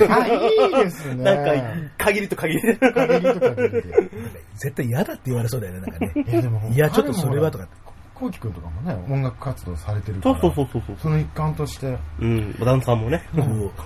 [0.08, 1.24] あ、いいですね。
[1.24, 1.52] なんか、
[1.98, 2.76] 限りと限りで。
[2.76, 3.82] 限りと限りで。
[3.82, 4.10] ー、
[4.56, 6.12] 絶対嫌だって言われそうだよね、なんかね。
[6.26, 7.66] いや、でも、いや、ちょっとそれはとか。
[8.14, 10.40] こうきくんとかもね、音楽活動されてるから。
[10.40, 10.96] そうそうそうそう。
[11.02, 11.98] その一環として。
[12.20, 13.28] うん、ダンサーもね。
[13.34, 13.40] う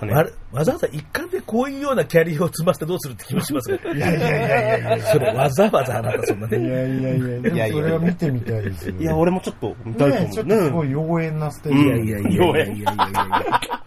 [0.07, 3.91] わわざわざ一貫でこういうようなキャリアを積ませてどうするって気もしますが。
[3.91, 5.05] いやいやいやいやいや。
[5.07, 7.49] それわざわざあなたそんないやね。
[7.55, 8.95] いやいや、でもそれは見てみたいですよ。
[8.99, 10.31] いや、俺もちょっと見たいとね思う。
[10.31, 11.83] ちょっとすごい妖艶なステージ。
[11.83, 13.78] いやいやいやいやいやいや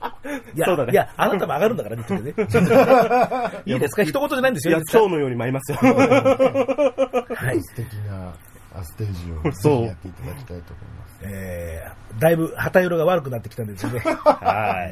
[0.55, 0.67] いや。
[0.67, 3.63] そうだねいや、あなたも上がるんだからね、って言ってね。
[3.67, 4.03] いいですか？
[4.05, 4.73] 一言じゃないんですよ。
[4.73, 5.79] いやいい、ですか今日のように舞いますよ。
[5.79, 7.63] はい。
[7.65, 8.33] 素敵な
[8.75, 11.19] あステージをぜひやっていただきたいと思います。
[11.25, 14.01] えー、だいぶ旗色が悪くなってきたんですよね。
[14.25, 14.91] は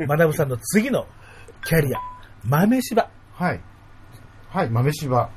[0.00, 0.06] い。
[0.06, 1.06] まなぶさんの次の
[1.64, 1.98] キャリア、
[2.44, 3.08] 豆柴。
[3.34, 3.60] はい。
[4.48, 5.28] はい、豆柴。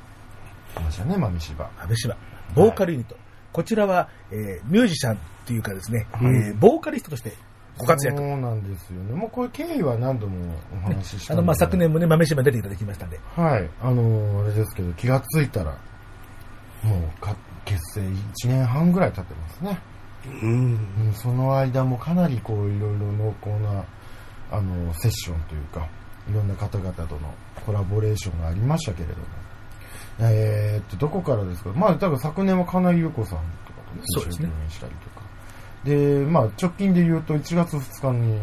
[0.74, 1.70] 来ましたね、豆柴。
[1.78, 2.16] 豆柴。
[2.54, 3.16] ボーカルユニット。
[3.52, 5.16] こちらは、えー、ミュージシャンっ
[5.46, 7.32] ていうかですね、えー、ボーカリストとして
[7.78, 8.16] ご活躍。
[8.18, 9.12] そうなんですよね。
[9.14, 13.20] もうこれ経緯は何度もお話ししたあの、まあ、で昨年もね、豆柴に出ていただきましたんで。
[13.34, 13.68] はい。
[13.82, 15.72] あのーあれですけど、気がついたら、
[16.82, 19.78] もうか、結成1年半ぐらい経ってますね。
[20.42, 20.78] うん。
[21.06, 23.84] うん、その間もかなりこう、いろいろ濃厚な、
[24.50, 25.86] あの、セッションというか、
[26.30, 29.26] いろんな方々とのコラボレーションがありましたけれども。
[30.18, 31.70] えー、っと、どこからですか？
[31.74, 35.15] まあ、多分昨年は金井優子さんとかとね、そうですね一緒に共演したりとか。
[35.86, 38.40] で、まあ、直近で言うと1月2日に、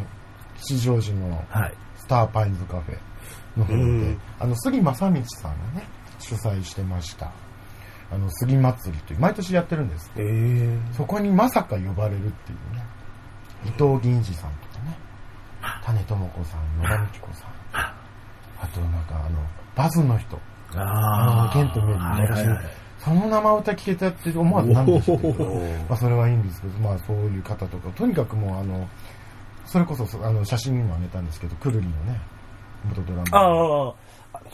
[0.57, 1.73] 吉祥寺のはい。
[1.97, 2.97] スターパインズカフェ
[3.57, 5.87] の方で、うんあの、杉正道さんがね、
[6.19, 7.31] 主催してました。
[8.11, 10.11] あの、杉祭りという、毎年やってるんです。
[10.15, 10.93] えー。
[10.93, 12.83] そこにまさか呼ばれるっていうね。
[13.65, 14.97] 伊藤銀次さんとかね、
[15.83, 17.49] 種智子さん、野田美紀子さん。
[17.73, 19.39] あとなんかあの、
[19.75, 20.39] バズの人。
[20.75, 22.82] あケントメリーはいはいはい。
[23.03, 25.45] その生歌聞けたって思わずなんでしょうけど
[25.89, 28.87] まあそれはいいんですけど、まあそういう方とか、とにかくもうあの、
[29.65, 32.19] それこそあの写真にもあげたんですけど、くるりのね、
[32.85, 33.93] 元ドラマああ、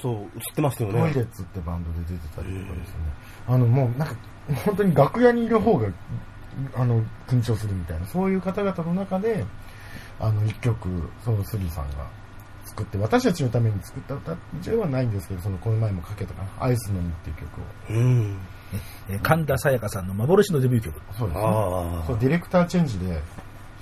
[0.01, 1.11] そう、映ってますよトイレね。
[1.21, 2.95] ッツってバンドで出てたりとかですね。
[3.47, 4.15] あの、もうなんか、
[4.65, 5.87] 本当に楽屋にいる方が、
[6.75, 9.45] あの、緊張するみたいな、そういう方々の中で、
[10.19, 10.87] あの、一曲、
[11.23, 12.07] その杉さんが
[12.79, 17.63] 作って、私たちのために作った歌ではないんですけど、その、この前もかけたかな、アイスの実っていう曲を。
[17.89, 18.37] うん。
[19.09, 21.01] えー神田沙也加さんの幻のデビュー曲。
[21.17, 21.45] そうですね。
[22.07, 23.21] そう、ディレクターチェンジで、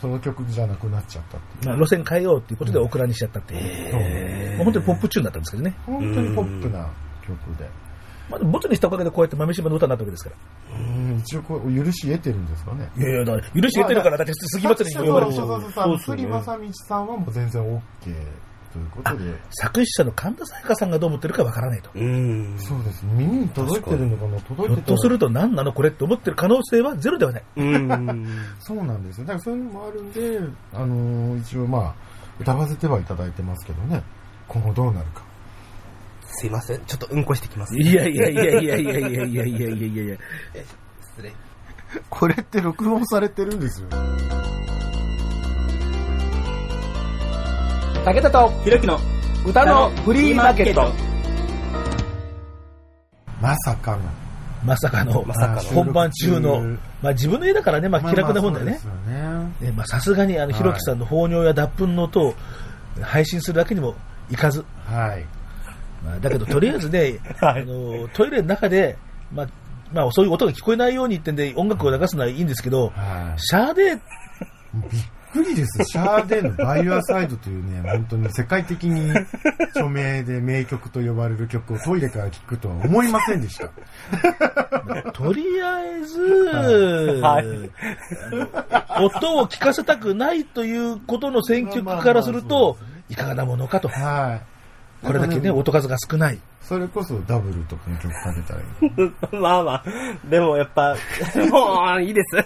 [0.02, 1.70] その曲じゃなくなっちゃったっていう。
[1.70, 3.60] まあ、路線変えようっていうことでオクラにしちゃったっていう。
[3.62, 5.76] へまあ本当にポップチューンだったんですけどね。
[5.86, 6.90] 本当にポップな
[7.22, 7.70] 曲で。
[8.30, 10.78] まあ、ボツにしたおかげでこうやって豆柴の歌になったわけですから。
[10.78, 12.90] うん、一応こう、許し得てるんですかね。
[12.98, 15.84] いやいや、だから許し得てるから、だって杉祭りにも呼ばれるしそうそうそうそう。
[15.84, 17.82] そうっすよね杉正道さんはもう全然 OK
[18.72, 19.34] ということで。
[19.52, 21.90] 作詞者の神田沙也加さんがどう思ってるかわからないと。
[21.96, 22.56] うん。
[22.60, 23.14] そうですね。
[23.14, 24.40] 耳に届いてるのかな？
[24.42, 25.74] 届いてひょっとすると何なの？
[25.74, 27.44] これって思ってる可能性はゼロではない。
[27.58, 28.28] うん。
[28.60, 29.26] そうなんですよ。
[29.28, 30.40] だからそういうのもあるんで、
[30.74, 31.96] あのー一応まあ、
[32.40, 34.04] 歌わせてはいただいてますけどね。
[34.48, 35.24] 今後どうなるか。
[36.30, 36.82] すいません。
[36.86, 37.76] ちょっとうんこしてきます。
[37.78, 40.18] いやいやいやいやいやいやいやいやいやいやいやいや。
[41.16, 41.34] 失礼。
[42.10, 43.88] これって録音されてるんですよ。
[48.08, 48.98] 武田とひろきの
[49.46, 50.94] 歌のフリーマーケット。
[53.42, 54.04] まさかの。
[54.64, 56.62] まさかの、まさかの本番中の
[57.02, 58.80] まあ自分の家だからね、まあ気楽な本だよね。
[58.86, 59.72] まあまあそうですよね。
[59.72, 62.34] ねまあさすがにあの、はいひろきさんの放尿や脱粉の音を
[63.02, 63.94] 配信するわけにも
[64.32, 64.64] いかず。
[64.86, 65.26] はい。
[66.06, 68.98] まあ、だけどとりあえずね、 はいあの、トイレの中で、
[69.34, 69.48] まあ、
[69.92, 73.40] まあそういう音が聞こえないようにってんで音楽を流すのはいいんですけど、はい。
[73.42, 73.98] シャーで、
[74.90, 75.02] び っ
[75.38, 75.84] くりです。
[75.86, 79.12] シャーデンのバイオアサイドというね、 本当に世界的に
[79.70, 83.70] 著名で名曲と呼ばれる曲をトイレから聴くとは思いませんでした。
[85.14, 86.22] とりあえず、
[87.22, 87.46] はい
[89.00, 92.78] 音を聞かせたくないということの選曲からすると、
[93.10, 93.88] いかがなものかと。
[93.88, 94.40] は
[95.04, 95.06] い。
[95.06, 96.40] これだけね、音数が少ない。
[96.68, 99.12] それこそダブルとかの曲かけたらいい。
[99.42, 99.84] まあまあ、
[100.30, 100.96] でもやっぱ、
[101.50, 102.36] もういいです。
[102.36, 102.42] ま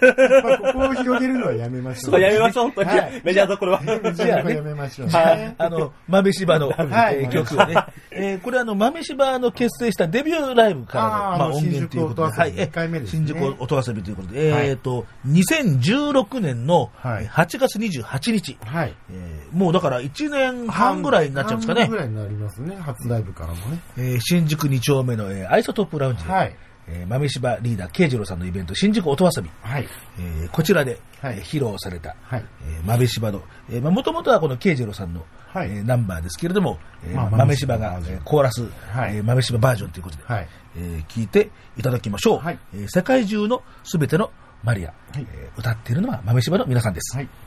[0.54, 2.10] あ、ここを広げるのはやめましょう。
[2.12, 3.22] そうやめましょう、本当にはい。
[3.24, 3.80] メジャーどころは。
[3.82, 5.12] メジャーはやめましょうね。
[5.12, 6.74] はいあの、豆柴の、は
[7.10, 7.74] いえー曲をね。
[8.12, 18.94] えーこれあの、豆柴の結成したデビューライブからの、あーまあ、あの音源ということで、新宿音遊びえ一回目ですね新宿音遊びということで、はいえっ、と、2016年のはい8月28日、はい。
[19.10, 21.96] えーもうだから1年半ぐらいになっちゃうんですかね半ぐ。
[21.96, 22.74] らいになりますね。
[22.80, 23.78] 初ライブからもね。
[23.98, 26.56] えー新宿2丁目の、えーアイソトップラウンジで、はい。
[26.88, 29.86] えー豆柴リーダー慶次郎さんのイベント、新宿音遊び、はい。
[30.18, 32.44] えーこちらで、はいえー披露された、はい。
[32.66, 40.48] えー豆柴の、えーまあ、もともとはこの慶次郎さんの、はいえーナンバーですけれども、えーまあ豆柴が、えーコーラス、はいえー豆柴バージョンということで、はい。
[40.76, 42.38] えー聞いていただきましょう。
[42.38, 44.30] はいえー世界中のすべての
[44.64, 47.16] マリア、はいえー歌っているのは豆柴の皆さんです。
[47.16, 47.28] はい。「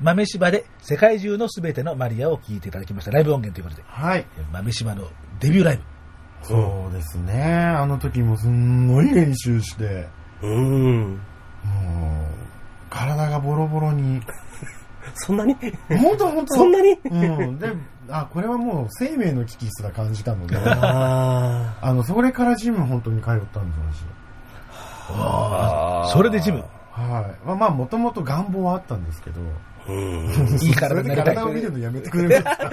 [0.00, 3.10] 豆柴で世界中のすべてのマリアを聴いていただきました。
[3.10, 4.24] ライブ音源ということで、はい。
[4.52, 5.08] 豆柴の
[5.40, 5.82] デビューライブ。
[6.42, 7.42] そうですね。
[7.42, 10.08] あの時もすんごい練習して、
[10.40, 11.14] うん。
[11.14, 11.18] もう、
[12.90, 14.22] 体がボロボロに
[15.14, 15.54] そんなに？
[15.88, 16.92] 本当本当そんなに？
[16.92, 17.58] うん。
[17.58, 17.72] で、
[18.08, 24.08] あ、これはもう生命の危機すら感じたので、 ああの、それからジム本当に通ったんですよ、
[25.10, 26.64] あーそれでジム？
[26.92, 27.00] 私。
[27.00, 27.46] はい。
[27.46, 29.44] まあまあ、もともと願望はあったんですけど、ー
[29.88, 30.58] うん。
[30.60, 32.70] いい体になりたい体を見るのやめてくれるんですか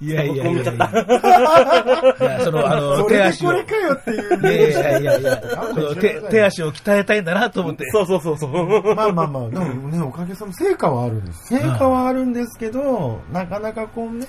[0.00, 0.62] いやいやいやいや。
[0.62, 3.52] いや、その、あの、 手足を。
[3.52, 4.42] いこれかよっていう。
[4.42, 7.88] やいやいやいや、その手手足を鍛えたいんだなと思って。
[7.92, 8.94] そうそうそうそう。
[8.96, 11.54] まあまあまあ、でもね、おかげさま成果はあるんです。
[11.54, 14.26] 成果はあるんですけど、なかなかこうね、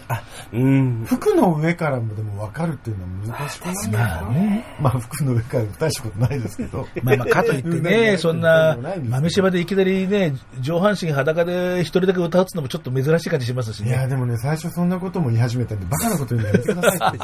[0.53, 1.05] うん。
[1.07, 2.97] 服の上からもでも分かるっていう
[3.28, 3.97] のは難しくないですか？
[3.97, 4.66] まあね。
[4.80, 6.88] まあ服の上から大したことないですけど。
[7.01, 8.78] まあまあ、かといってね、 そんな、
[9.09, 14.08] 豆柴でいきなりね、上半身裸で一人だけ歌うつのもちょっと珍しい感じしますしいや、ね。
[14.08, 17.20] でもね、最初そんなことも言い始めたんで、バカなこと言うのやめてくださいって。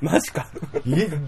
[0.04, 0.46] マジか。
[0.84, 1.18] いえ、でーっ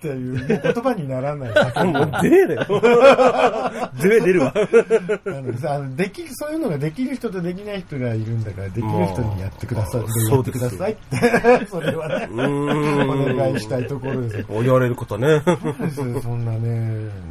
[0.00, 1.84] ていう、もう言葉にならない。
[1.84, 2.66] もう出るよ。
[4.00, 4.52] 出るわ。
[4.54, 10.00] あのさあのできる、そういうのができる人とできない人がいるんだから、できる人にやってください。
[10.00, 11.66] もうでやってくださいって。
[11.66, 14.62] それはね、うんお願いしたいところですよ。
[14.62, 15.42] 言われることね。
[15.44, 16.58] そうですよそんなね、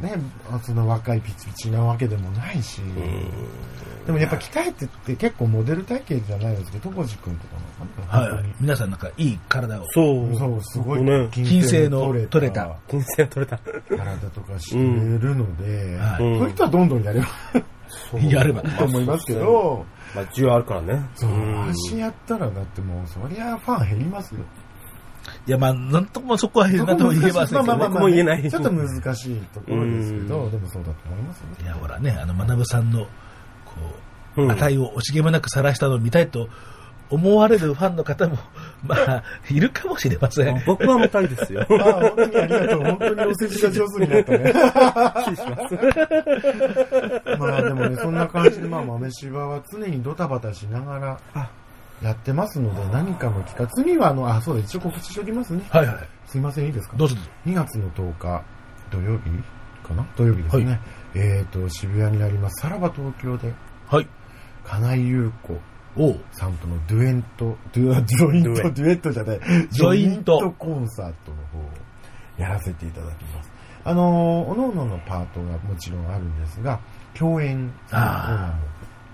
[0.02, 0.14] ね、
[0.50, 2.80] あその若いピチピチなわけでもないし。
[4.08, 8.44] でもやっぱ鍛えてって結構モデル体型じゃないですけど、トコジ君とかもはいはい。
[8.58, 9.84] 皆さんなんかいい体を。
[9.90, 10.34] そう。
[10.34, 11.28] そう、すごいね。
[11.30, 13.58] 金星の取れた体金星取れた。
[13.58, 17.26] とかしてるので、そういう人はどんどんやれば
[18.18, 18.62] やれば。
[18.62, 19.84] と思いますけど、
[20.14, 21.06] まあ、需要あるからね。
[21.14, 24.40] そう、ん足やったらだってもう、そりゃファン減りますよ。
[25.46, 27.66] いや、まあ、なんともそこは、なんとも言えませんけどね。
[27.68, 31.56] まあまあまあ僕も言えないちょっと難しいところですけど、うんでもそうだと思いますよね。
[31.62, 33.06] いや、ほらね、あの、学さんの、
[34.36, 36.48] こう、うん値を惜しげもなく晒したのを見たいと
[37.10, 38.36] 思われるファンの方も、
[38.86, 40.62] まあ、いるかもしれません。
[40.66, 41.62] 僕は見たいですよ。
[41.80, 42.82] ああ、本当にありがとう。
[42.84, 44.52] 本当にお世辞が上手になったね。
[47.38, 51.18] まあでもね、そんな感じで、まあ豆柴は常にドタバタしながら
[52.02, 55.62] やってますので、何かの企画、次はあの、あ、そうだ、一応告知しておきますね。
[55.70, 55.96] はいはい。
[56.26, 56.96] すいません、いいですか？
[56.96, 57.30] どうぞどうぞ。
[57.46, 58.42] 2月の10日、
[58.90, 59.30] 土曜日
[59.86, 60.06] かな？
[60.16, 60.66] 土曜日ですね。
[60.66, 60.80] はい
[61.14, 63.52] えっ、と、渋谷になります、さらば東京で、
[63.90, 64.06] はい。
[64.64, 65.58] 金井優子
[65.96, 66.20] おう。
[66.32, 71.62] さんとのデュエント、デュデュイント、デュエンデュエットじゃない、ジョイントジョコンサートの方を
[72.36, 73.50] やらせていただきます。
[73.84, 76.78] あのー、おのおののパートがもちろんあるんですが、
[77.14, 78.62] 共演するコーナーも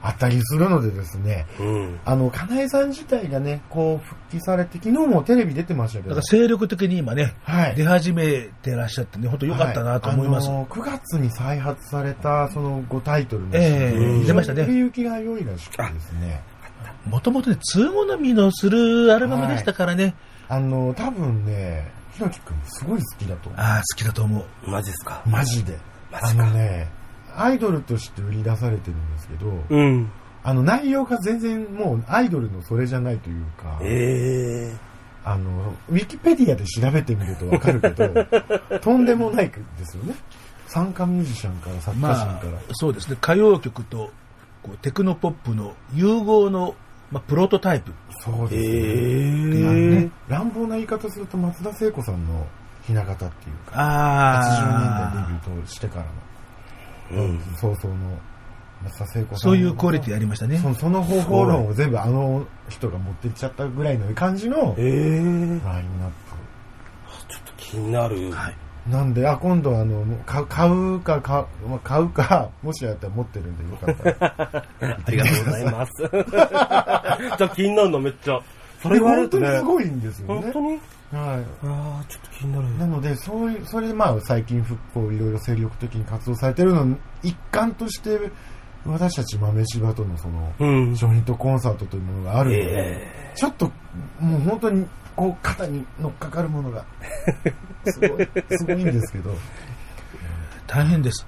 [0.06, 2.00] あったりするのでですね、うん。
[2.04, 7.74] あの、かなえさん自体がね、こう復帰されて、昨日もテレビ出てましたけどだから、精力的に今ね、はい。
[7.74, 10.48] 出始めてらっしゃってね、本当良かったなと思います。
[10.48, 16.42] はあの9月に再発されたその5タイトルのええ非常に出ましたね売れ行きが良いらしくてですね。
[17.06, 20.14] もともとね、通好みのするアルバムでしたからね。
[20.48, 23.60] あの、多分ね、ひろきくんすごい好きだと思う。
[23.60, 24.70] ああ、好きだと思う。
[24.70, 25.22] マジっすか？
[25.26, 25.78] マジで。
[26.12, 26.88] あマジかのね、
[27.36, 30.10] アイドルとして売り出されてるんですけど、うん。
[30.42, 38.26] あの内容が全然もうアイドルのそれじゃないというか、ええあの、ウィキペディアで調べてみるとわかるけど、
[38.80, 40.14] とんでもないですよね。
[40.66, 44.10] 参加ミュージシャンから作家まあ陣から。、そうですね、歌謡曲と
[44.62, 46.74] こうテクノポップの融合の、
[47.10, 47.92] まあ、プロトタイプ。
[48.20, 49.60] そうですね。
[49.60, 52.46] えあのねえ乱暴な言い方すると松田聖子さんの
[52.86, 54.40] ひな形っていうか、80あ
[55.12, 56.33] 年代デビューとしてからの、うん。
[57.56, 58.18] 早々の
[58.84, 60.58] 松田聖子さんそういうクオリティありましたね。
[60.58, 66.10] そその方法論を全部あの人が持ってっちゃったぐらいの感じのええラインナッ
[67.28, 68.30] ちょっと気になる。
[68.30, 68.54] はい。
[68.84, 68.90] プ。
[68.90, 74.66] なんで、あ、今度あの、買う買うか、買うまあ買うか、もしやったら持ってるんでよかったら。
[75.06, 75.92] ありがとうございます。
[76.02, 78.40] ちょっと気になるのめっちゃ。
[78.82, 79.64] それ言われるとね本当にす。
[79.64, 80.60] ごいんですよね本当。
[80.60, 80.80] に？
[81.18, 81.44] はい。
[81.66, 82.78] ああ、ちょっと気になる。
[82.78, 88.30] なので、そういう、それでまあ最近復興いろいろ精力的に活動されてるのの一環として、
[88.86, 90.94] 私たち豆柴とのその、うん。
[90.94, 93.00] ジョイントコンサートというものがあるので、
[93.32, 93.70] えちょっと、
[94.20, 94.86] もう本当に、
[95.16, 96.84] こう、肩に乗っかかるものが、
[97.86, 99.34] すごい、すごいんですけど、
[100.66, 101.26] 大変です。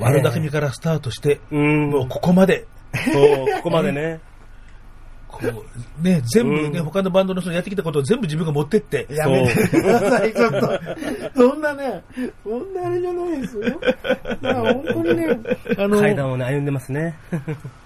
[0.00, 1.90] 悪巧みからスタートして、うん。
[1.90, 2.66] もうここまで、
[3.12, 4.20] そう、ここまでね。
[6.00, 10.80] ね、全部ね、うん他のバンドの人のやってきたことを全部自分が持ってって、やめてください、ちょっと。
[11.34, 12.02] そんなね、
[12.42, 13.62] そんなあれじゃないですよ。
[13.62, 15.38] だから本当にね、
[15.78, 17.16] あの、階段をね、歩んでますね。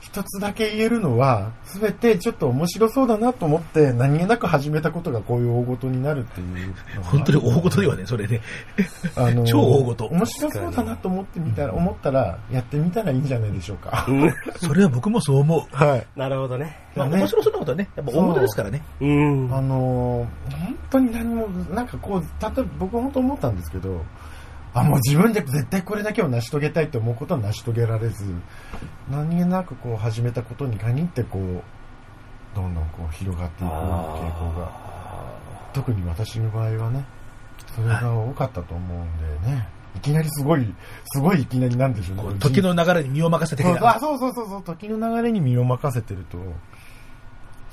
[0.01, 6.75] 一つだけ言えるのは、すべてちょっと面白そうだなと思って、何気なく始めたことがこういう大事になるっていう。
[7.03, 8.41] 本当に大事ではね、それね。
[9.17, 14.07] あの超大事面白そうだなと思ってみたら、思ったら、やってみたらいいんじゃないでしょうか。
[14.09, 14.35] うん。
[14.57, 15.77] それは僕もそう思う。
[15.77, 16.07] はい。
[16.17, 16.87] なるほどね。
[16.97, 18.83] まあ、ね面白そうなことはね、やっぱ大物ですからね。
[19.01, 19.55] うん。
[19.55, 20.27] あのー
[20.57, 24.03] 本当に何も、なんかこう、例えば僕本当思ったんですけど、
[24.75, 28.25] あ、もう自分で絶対これだけを成し遂げたいと思うことは成し遂げられず、
[29.11, 31.63] 何気なくこう始めたことに限ってこう、
[32.57, 34.71] どんどんこう広がっていく傾向が、
[35.73, 37.05] 特に私の場合はね、
[37.75, 40.75] それが多かったと思うんでね、いきなりすごい、
[41.07, 42.39] すごいいきなりなんでしょうね。
[42.39, 46.39] 時の流れに身を任せてそうなあそうそうそうそう、時の流れに身を任せてると、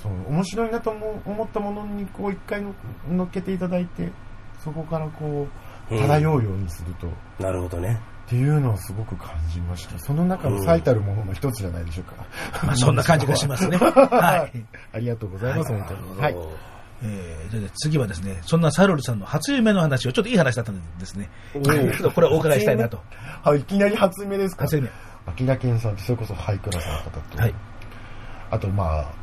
[0.04, 2.76] そう、面白いなと思ったものにこう一回の
[3.10, 4.12] 乗っけていただいて、
[4.62, 5.48] そこからこ
[5.90, 7.08] う、漂うようにすると、
[7.42, 8.00] なるほどね。
[8.26, 9.98] っていうのをすごく感じました。
[10.00, 12.16] その中の最たるものの一つじゃないでしょうか。
[12.66, 13.78] ま あそんな感じがしますね。
[13.80, 14.66] はい。
[14.94, 16.22] ありがとうございます、本当に。
[16.22, 16.36] はい。
[17.06, 21.30] えー、じゃあ次はですね、そんなサルルさんの初夢の話を、ちょっといい話だったんですね。
[21.54, 21.60] こ
[22.22, 23.02] れはお伺いしたいなと。
[23.44, 24.64] はい、いきなり初夢ですか？
[24.64, 24.90] 初夢。
[25.26, 27.56] 秋田健さんってそれこそハイクラスの方と、はい。
[28.52, 29.23] あとまあ、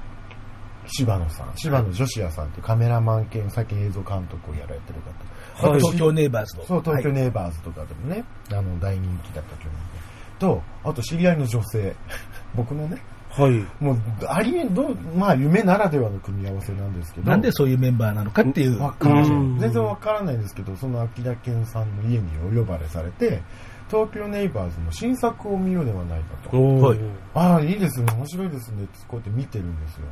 [0.91, 5.69] 柴野さん、柴野女子屋さんってカメラマン兼最近映像監督をやられてる方。
[5.69, 6.65] はい東京ネイバーズの。
[6.65, 9.79] そう、東京はいネイバーズとかでもね、あの、大人気だった去年で。
[10.39, 11.95] と、あと知り合いの女性、
[12.57, 13.65] 僕のね、はい。
[13.83, 17.31] もう、ありえどう、まあ夢ならではの組み合わせなんですけど。
[17.31, 18.81] なんでそういうメンバーなのかっていう。
[18.81, 23.41] わかんないうん全然わからないんですけど、その秋田健さんの家にお呼ばれされて、
[23.89, 26.57] 東京ネイバーズの新作を見ようではないかと。
[26.57, 26.99] はい
[27.35, 30.07] ああ、いいですね、面白いですねってこうやって見てるんですよ。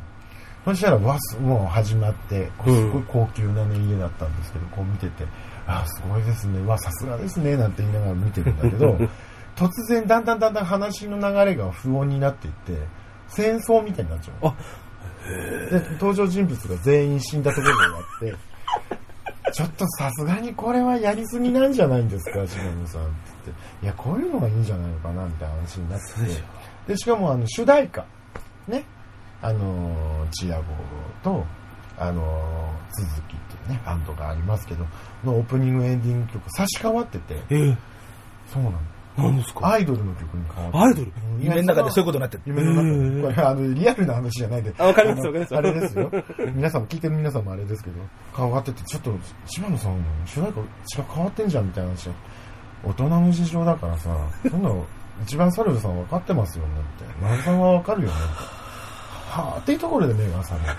[0.64, 5.24] そしたら、わす、もう始まって、すごい高級なね、家だったんですけど、こう見てて、
[5.66, 8.98] ああ、すごいですね、わ、さすがですね、なんて言いながら見てるんだけど、
[9.56, 12.78] 突然、だんだんだんだん話の流れが不穏になっていって、
[13.28, 14.48] 戦争みたいになっちゃう。
[14.48, 14.54] あ
[15.70, 18.34] で、登場人物が全員死んだところがあって、
[19.52, 23.12] ちょっとさすがにこれはやりすぎなんじゃないんですか、島野さんって
[23.46, 23.84] 言って。
[23.84, 26.42] いや、こういうのがいいんじゃないのかな、みたいな話になってて。
[26.88, 28.04] で、しかも、あの、主題歌。
[28.66, 28.84] ね。
[29.41, 30.64] あのー、チアゴ
[31.22, 31.45] と、
[31.99, 34.84] あのー、続きっていうね、バンドがありますけど、
[35.24, 37.76] のオープニングエンディング曲差し替わってて、えー、
[38.53, 38.78] そうなの。
[39.16, 39.72] 何ですか？
[39.72, 41.12] アイドルの曲に変わってアイドル？
[41.34, 42.43] うん夢の中でそういうことになってる。
[42.47, 44.72] 夢の中で、これあのリアルな話じゃないで。
[44.78, 46.12] あわかりますあのわかりますあれですよ。
[46.55, 47.97] 皆さんも聞いてる皆さんもあれですけど、
[48.36, 49.12] 変わってて、ちょっと、
[49.47, 50.66] 島野さんの主題歌違う
[51.12, 52.12] 変わってんじゃんみたいな話で
[52.84, 54.16] 大人の事情だからさ、
[54.49, 54.86] そんなの
[55.24, 57.36] 一番サルルさん分かってますよねみたいな。
[57.36, 58.14] ナさんは分かるよね
[59.43, 60.74] はぁ、っていうところで目が覚めた。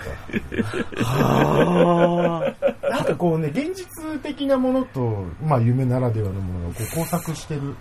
[1.04, 7.74] あなんかこうね、現実的なものと、まあ夢ならではのものがこう交錯してる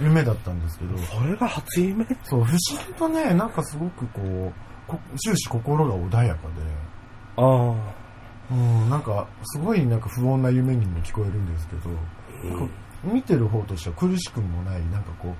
[0.00, 0.98] 夢だったんですけど、あ。
[0.98, 2.04] それが初夢？
[2.24, 2.58] そう、不思
[2.88, 4.52] 議とね、なんかすごくこう、
[4.86, 6.54] こ終始心が穏やかで、
[7.36, 7.74] ああ。
[8.50, 11.82] うん、なんか、すごいなんか不穏な夢にも聞こえるんですけど、
[12.58, 12.68] こ
[13.04, 15.34] う見てる方としては苦しくもない、なんかこう、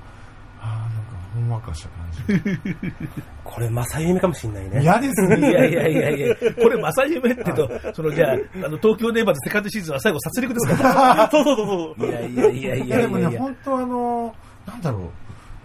[0.60, 2.10] ああ、なんかほんわかした感
[3.44, 4.70] これ、正夢かもしんないじ。
[4.70, 4.82] ね。
[4.82, 5.38] 嫌ですね。
[5.38, 11.28] いやいやいやいや、これ、正夢ってと、 その、じゃあ、あの、東京ネイバーズセカンドシーズンは最後殺戮ですか？
[11.32, 12.08] そうそうそうそう。
[12.08, 13.38] いやいやいやいいや、でもね。
[13.38, 15.02] 本当あのー、なんだろう、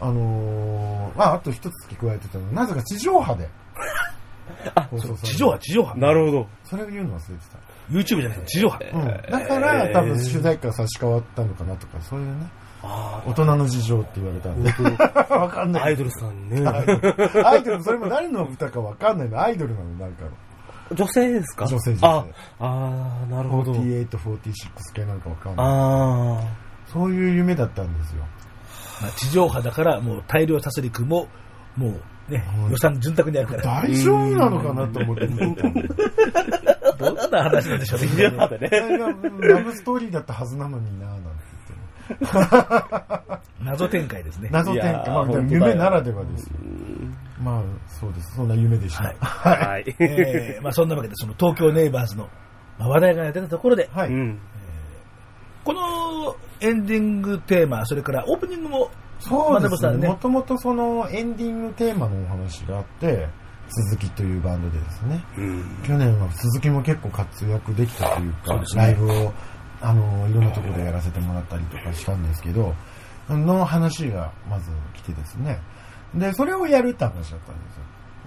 [0.01, 3.49] あのー、あ、あと一つ付け加えてたのは、なぜか地上波で。
[4.91, 5.95] 放送される地上波、地上波。
[5.97, 6.47] なるほど。
[6.63, 7.43] それを言うの忘れて
[7.89, 8.79] YouTube じゃなくて地上波。
[8.79, 8.97] た。
[8.97, 9.05] うん。
[9.07, 12.64] だから、多分主題歌差し替わったのかなとか、そういうね、あ
[13.25, 14.69] 大人の事情って言われたんで。
[15.35, 15.83] わかんない。
[15.83, 15.85] あ。
[15.85, 16.61] アイドルさんね。
[17.43, 19.41] アイドル、それも誰の歌かわかんないの。
[19.41, 20.31] アイドルなの、なんかの。
[20.95, 21.65] 女性ですか？
[21.65, 22.25] 女性女性あ、
[22.59, 23.73] あーなるほど。
[23.73, 24.39] 48、46
[24.93, 25.65] 系なんかわかんない。
[25.67, 26.39] あ
[26.87, 28.23] そういう夢だったんですよ。
[29.01, 31.27] まあ地上波だから、もう大量殺戮も、
[31.75, 33.63] もうね、予算潤沢にあるから。
[33.81, 35.27] 大丈夫なのかなと思って。
[36.97, 38.01] どんな話なんでしょう
[38.59, 38.67] ね。
[39.41, 41.07] ラブストーリーだったはずなのにな
[43.61, 44.49] 謎展開ですね。
[44.51, 45.09] 謎展開。
[45.09, 46.55] まあ、夢ならではですよ。
[47.39, 48.35] まあ、そうです。
[48.35, 49.03] そんな夢でした。
[49.03, 49.95] はいはい。
[49.99, 52.29] えーまあそんなわけで、その東京ネイバーズの、
[52.77, 54.09] まあ、話題が出たところで、はい。
[54.09, 54.39] うん。
[55.63, 60.07] このエンディングテーマ、それからオープニングも、そうですね。
[60.07, 63.27] もともとそのエンディングテーマのお話があって、
[63.67, 65.23] 鈴木というバンドでですね。
[65.37, 65.63] うん。
[65.83, 69.33] 去年は鈴木も結構活躍できたというか、そうねライブを、
[69.85, 72.73] あの、いろんなところでやらせてもらったりとかしたんですけど、
[73.29, 75.59] の話がまず来てですね。
[76.15, 77.75] で、それをやるって話だったんです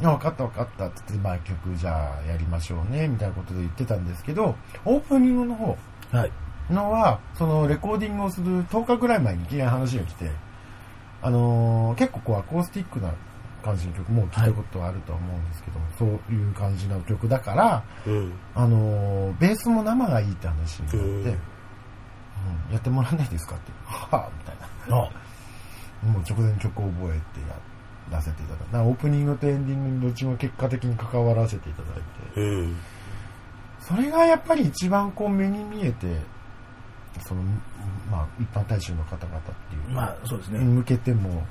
[0.04, 0.10] よ。
[0.10, 4.54] 分かった分かったって言って、まあ曲じゃあやりましょうね、みたいなことで言ってたんですけど、
[4.84, 5.76] オープニングの方
[6.12, 6.32] はい。
[6.70, 10.30] のは、そのレコーディングをする10日ぐらい前にいきなり話が来て、
[11.22, 13.12] あのー結構こうアコースティックな
[13.62, 18.32] 感じの曲も聞いたことあるとは思うんですけど、そういう感じの曲だから、うん。
[18.54, 21.38] あのーベースも生がいいって話になって、うんうん
[22.72, 24.56] やってもらえないですかって、 はぁ、みたい
[24.88, 24.96] な。
[24.96, 25.10] あ
[26.06, 27.56] もう直前に曲を覚えてや
[28.10, 32.76] らせていただいて、オープニングとエンディングにどっちも結果的に関わらせていただいて、うん。
[33.80, 36.06] それがやっぱり一番こう目に見えて、
[37.26, 37.42] その、
[38.10, 40.60] まあ、一般大衆の方々っていう、まあ、そうですね。
[40.60, 41.44] に向けても、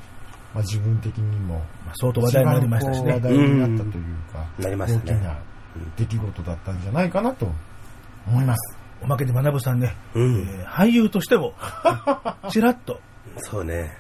[0.54, 3.14] まあ、自分的にも、まあ、相当話題になりましたしね。
[3.14, 5.38] 話題になったというか、うんなりましたね大きな
[5.96, 7.48] 出来事だったんじゃないかなと
[8.28, 8.78] 思います。
[9.02, 11.54] おまけに学さんね、うんえー俳優としても、
[12.50, 13.00] ちらっと、
[13.38, 13.96] そうね。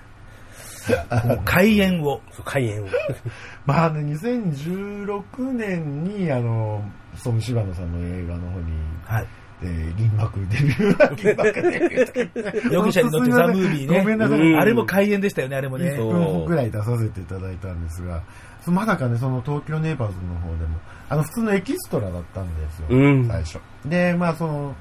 [1.45, 2.87] 開演を、 開演を。
[3.65, 6.83] まあね、2016年に、あの、
[7.15, 8.71] その柴野さんの映画の方に、
[9.05, 9.27] はい。
[9.61, 13.99] えー銀幕デビュー、銀幕デビュー 容疑者に乗ってザ・ムービーね。
[13.99, 14.39] ごめんなさい。
[14.39, 15.91] うんあれも開演でしたよね、あれもね。
[15.93, 18.21] 1分ぐらい出させていただいたんですが、
[18.61, 20.77] そまさかね、その東京ネイバーズの方でも、
[21.09, 23.59] あの、普通のエキストラだったんですよ、うん最初。
[23.85, 24.75] で、まあ、その、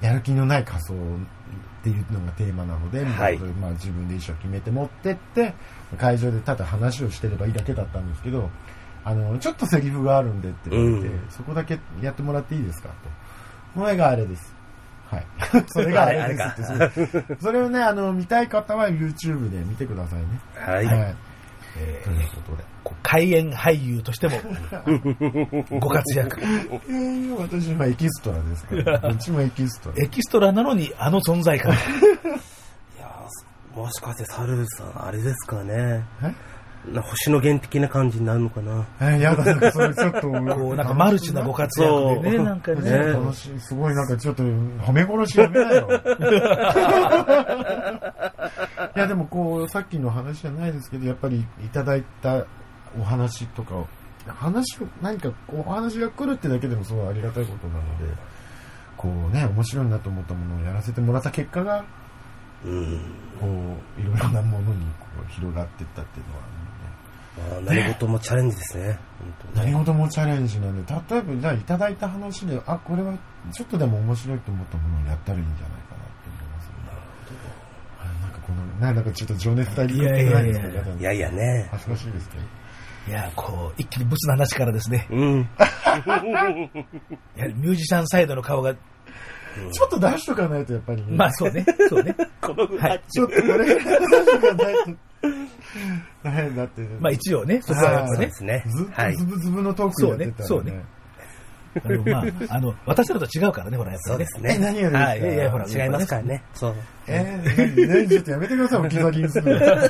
[0.00, 0.96] やる気のない仮装っ
[1.82, 5.54] ていうのがテーマなので、はいまあ、自分で衣装決めて持ってって、
[5.96, 8.50] 会場でただ話をしてればいいだけだったんですけど、
[9.04, 12.94] あの、ちょっとセリフがあるんでって言われて、うんそこだけやってもらっていいですかと。
[12.94, 13.25] そ
[13.84, 14.54] れがあれです。
[15.10, 15.26] はい。
[15.68, 20.26] それがあれですってそれ それをね、あの、見たい方は YouTube で見てくださいね。
[20.54, 20.86] はい。
[20.86, 21.16] はい。
[21.78, 22.64] えーということで。
[22.84, 24.36] こう開演俳優としても、
[25.80, 26.40] ご活躍。
[26.40, 29.96] えー、私はエキストラですから、どっちもエキストラ。
[29.98, 31.72] エキストラなのに、あの存在感。
[31.72, 36.04] いやーもしかしてサルさん、あれですかね。
[36.92, 38.86] な星野源的な感じになるのかな。
[39.00, 42.80] えー、やだ、なんかそれちょっと、 こう、なんかマルチなご活躍でね、なんかね。
[42.80, 45.88] ね楽しい、すごいなんかちょっと、褒め殺しやめなよ。
[48.94, 52.44] いや、でもこう、さっきの話じゃないですけど、やっぱりいただいた
[52.98, 53.88] お話とかを、
[54.26, 58.14] 話を、何かお話が来るってだけでもすごいありがたいことなので、
[58.96, 61.84] こうね、面白いなと思ったものをやらせてもらった結果が、
[62.64, 63.00] うん。
[63.40, 66.42] こう、いろいろなものにこう広がっていったっていうのは
[67.36, 68.98] まあ、何事もチャレンジですね。
[69.18, 73.14] 本当に何事もチャレンジなんで、例えばじゃあいただいた話で、あ、これは
[73.52, 76.74] ちょっとでも面白いと思ったものをやったらいいんじゃないかなって思いますね。
[78.00, 81.68] あなんかこの、なんかちょっと情熱大陸いやいやいやですかいやいやね。
[81.70, 82.42] 恥ずかしいですけど。
[83.08, 85.48] いや、こう、一気にブツな話からですね、うん。
[85.58, 86.52] やは
[87.46, 91.16] りミュージシャンサイドの顔が、ちょっと出しとかないとやっぱりね。
[91.16, 92.16] まあそうね、そうね。
[92.42, 93.02] このぐはい。
[93.08, 95.05] ちょっとこれ、出しとかないと。
[96.22, 96.82] 大変だって。
[97.00, 98.64] まあ一応ね、そこはやっぱねそうで、すね。
[98.66, 99.24] ずっはいとズ。
[99.26, 100.82] ブズブのトークやってたらそうね
[101.84, 102.24] あの、まあ、
[102.56, 104.26] あの、私らと違うからね、ほら、やっぱりね。
[104.32, 104.56] そうですね。
[104.56, 104.98] え何やるんですか？
[105.10, 106.42] はい、いやいや、ほら、違いますからね。
[106.54, 106.74] そう。
[107.06, 107.88] えー、何？
[107.88, 109.52] 何ちょっとやめてください、置き去りにするの。
[109.60, 109.80] いや、で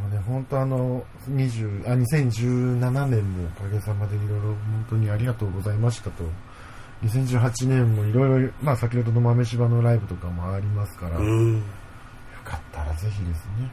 [0.00, 4.56] もね、本当あの、20、あ、2017年もおかげさまでいろいろ本
[4.90, 6.24] 当にありがとうございましたと。
[7.04, 11.24] 2018年もいろいろ、まあ先ほどの豆柴のライブとかもありますから、よう
[11.56, 11.62] ん。
[12.44, 13.70] かったらぜひですね、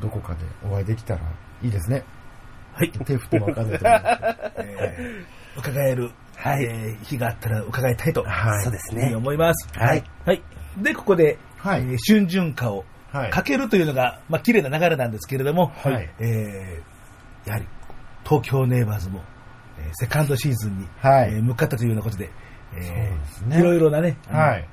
[0.00, 1.20] どこかでお会いできたら
[1.62, 2.04] いいですね。
[2.72, 2.90] はい。
[2.90, 4.14] 手振ってもわかんないと思います
[4.58, 9.14] えー伺える、はいえー日があったら伺いたいと、はいそうですね。
[9.16, 9.68] 思います。
[9.76, 10.04] はい。
[10.24, 10.42] はい。
[10.76, 13.30] で、ここで、はいえー春巡歌をはい。
[13.30, 17.66] かけるというのが、まあ、綺麗な流れなんですけれども、はいえーやはり、
[18.24, 19.22] 東京ネイバーズも、
[19.78, 22.30] えーセカンドシーズンに、はいえー向かったというようなことで、
[22.76, 24.68] えーねいろいろなね、はい。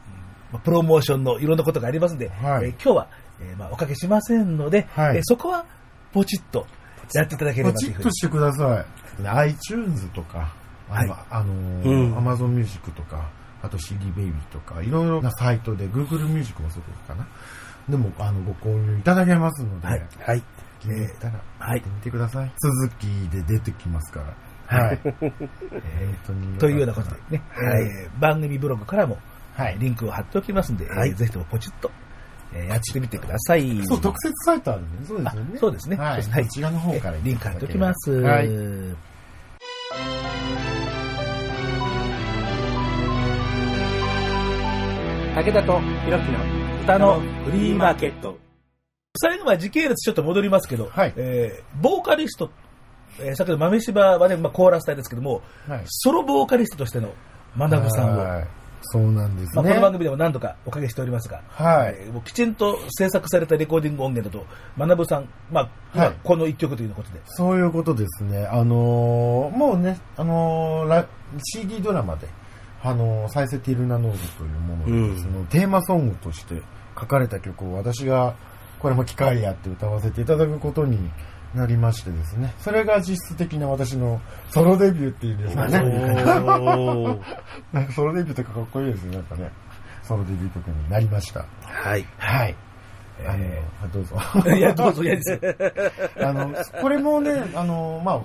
[0.51, 3.07] まあプロモーションのいろんなことがありますんで、はいえー今日は、
[3.41, 5.65] えーまあ、おかけしませんので、はいえーそこは
[6.13, 6.65] ポチッと
[7.13, 7.97] やっていただけれポばというふうに。
[7.97, 8.85] チッとしてくださ
[9.21, 9.27] い。
[9.27, 10.53] iTunes とか、
[10.89, 13.29] あの、はいあのーうん Amazon Music とか、
[13.61, 17.27] あと CD Baby とか、いろいろなサイトで、Google Music もそうかな。
[17.89, 20.43] でも、あの、ご購入いただけますので、はいはい。
[20.79, 22.51] 気に入ったら、はいやってみてください。
[22.59, 24.21] 続きで出てきますか
[24.69, 24.79] ら。
[24.79, 24.99] はい。
[25.03, 26.57] えー。
[26.59, 29.17] というようなことでね、はいえー番組ブログからも、
[29.56, 31.89] はいリンクを貼っておきますんで、はいえーぜひともポチッと、
[32.53, 33.86] えーやってみてください。
[33.86, 35.51] そう、特設サイトあるんで、そうですよね。
[35.53, 36.24] あそうですねはい。
[36.24, 38.12] こちらの方からえリンク貼っておきます。
[38.12, 38.49] はい。
[45.36, 46.39] 武田とひろきの
[46.84, 48.38] 歌のフリーマーケット。
[49.18, 52.49] 最後は時系列ちょっと戻りますけど、はいえーボーカリスト、
[53.20, 55.84] えー先ほど豆柴はね、まあ、コーラス隊ですけども、はい。
[55.88, 57.14] ソロボーカリストとしての
[57.58, 58.47] 学さんを、はい
[58.91, 59.75] そうなんですまあ、こね。
[59.75, 61.95] の番組でも何度かおかけしておりますが、はい。
[61.97, 68.45] えーもうきちんと制作されたレコーディング音源だと、学さん、まあ、今はいこの一曲ということで、そういうことですね。
[68.45, 71.05] あのーもうね、あのーラ
[71.53, 72.27] CD ドラマで、
[72.83, 76.61] あのーサイセティルナノーズというもので、うんそのテーマソングとして
[76.99, 78.36] 書かれた曲を私が、
[78.79, 80.99] これも機会やって歌わせていただくことに
[81.56, 82.53] なりましてですね。
[82.60, 85.80] それが実質的な私のソロデビューっていうんですかね。
[85.80, 87.20] おー
[87.72, 89.18] なんかソロデビューとかかっこいいですね。
[89.18, 89.51] なんかね。
[90.03, 91.45] ソロデビュー曲になりました。
[91.62, 92.06] はい。
[92.18, 92.56] はい。
[93.26, 94.18] あのえあどうぞ。
[94.56, 95.39] いや、どうぞ、いやですよ。
[96.28, 98.24] あの、これもね、あの、ま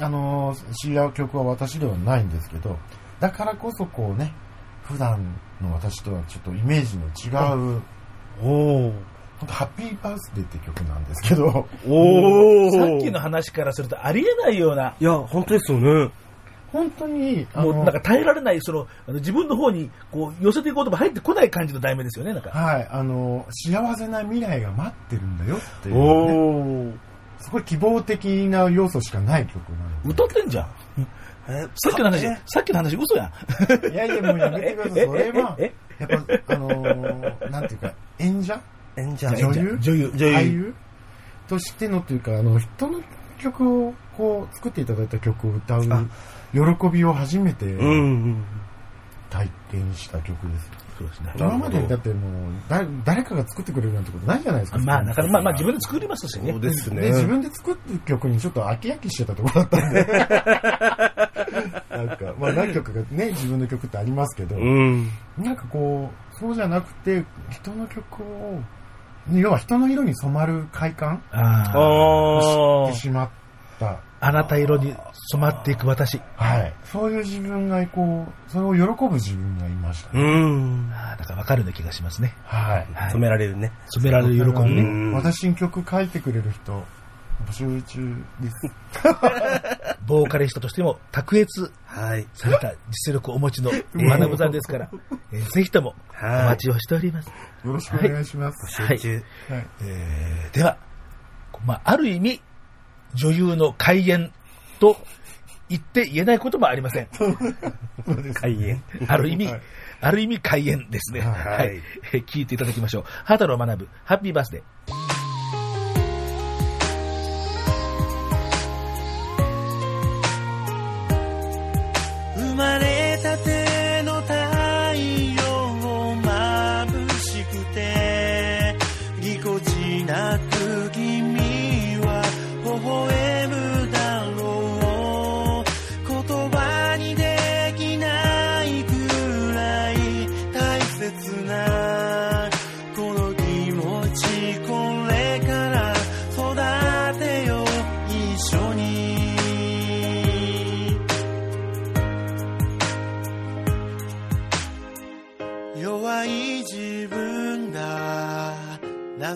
[0.00, 2.78] あ、あの、知り合う曲は私ではないんですけど、
[3.20, 4.34] だからこそこうね、
[4.82, 7.82] 普段の私とはちょっとイメージの違う、
[8.42, 8.92] お
[9.46, 12.70] ハッピーバースデーって曲なんですけど、おー。
[12.70, 16.10] さっきの話からするとありえないような、いや、本当ですよね。
[16.72, 22.50] 本当に、もうなんか耐えられない、その、あの自分の方にこう寄せていこうとも入ってこない感じの題名ですよね、なんか。
[22.50, 26.94] はい、あの、幸せな未来が待ってるんだよっていう、ね。
[27.40, 30.66] すごい希望的な要素しかない曲なんで歌ってんじゃん。
[31.48, 33.92] えさっきの話え、さっきの話嘘やん。
[33.92, 35.06] いやいや、もうやめてください。
[35.06, 35.72] それは、え？
[35.98, 36.08] やっ
[36.46, 38.60] ぱ、あのーなんていうか、演者
[38.96, 39.28] 演者。
[39.30, 39.78] 女優？
[39.80, 40.12] 女優。
[40.14, 40.74] 女優俳優？
[41.48, 43.00] としてのというか、あの、人の
[43.38, 46.04] 曲を、こう、作っていただいた曲を歌うあ
[46.52, 47.76] 喜びを初めて。
[49.30, 50.70] 体験した曲です。
[50.98, 51.32] そうですね。
[51.36, 54.78] 今までだってもう、だ誰かが作ってくれるなんてことないじゃないですか。
[54.78, 56.60] まあ、なかなか、まあ、まあ自分で作りますしねそう。
[56.60, 57.00] ですね。
[57.00, 60.04] で、自分で作ってる曲にちょっと飽き飽きしてたところだったんで。
[61.90, 65.08] なんか、まあ何曲かね、自分の曲ってありますけど、うん。
[65.38, 68.60] なんかこう、そうじゃなくて、人の曲を、
[69.30, 71.78] 要は人の色に染まる快感ああ。
[71.78, 73.30] をあ知ってしまっ
[73.78, 73.98] た。
[74.24, 74.94] あなた色に
[75.32, 76.20] 染まっていく私。
[76.36, 76.72] はい。
[76.84, 80.22] そういう自分がこう、それを喜ぶ自分がいましたうね。
[80.22, 80.92] ん。
[80.92, 82.32] ああ、なんかわかるような気がしますね。
[82.44, 82.86] はい。
[82.94, 83.72] はい染められるね。
[83.88, 84.82] 染められる喜びうね。
[84.82, 86.84] ん私に曲書いてくれる人、
[87.46, 88.56] 募集中です。
[90.06, 92.26] ボーカリストとしても卓越はい。
[92.34, 94.90] された実力をお持ちの 学ぶさんですから、
[95.32, 97.28] えーぜひともおはい待ちをしております。
[97.28, 98.82] よろしくお願いします。
[98.88, 99.22] 集中。
[99.48, 99.66] はい。
[99.82, 100.76] えーでは、
[101.64, 102.42] まあ、ある意味、
[103.14, 104.32] 女優の開演
[104.80, 104.96] と
[105.68, 107.08] 言って言えないこともありません。
[108.34, 108.82] 開演。
[109.06, 109.60] ある意味、はい
[110.04, 111.20] ある意味開演ですね。
[111.20, 111.82] はいはい。
[112.12, 113.04] えー聞いていただきましょう。
[113.24, 115.11] 畑野学ぶ、ハッピーバースデー。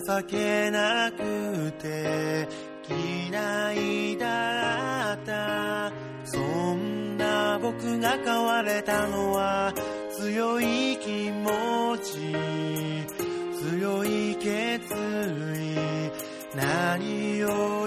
[0.07, 2.47] 情けなくて
[2.89, 5.91] 嫌いだった。
[6.23, 6.39] そ
[6.75, 9.73] んな僕が変われたのは
[10.17, 12.33] 強い気持ち
[13.59, 15.75] 強い決意。
[16.55, 17.86] 何よ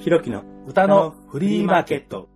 [0.00, 2.28] ひろきの歌のフリーマーケット。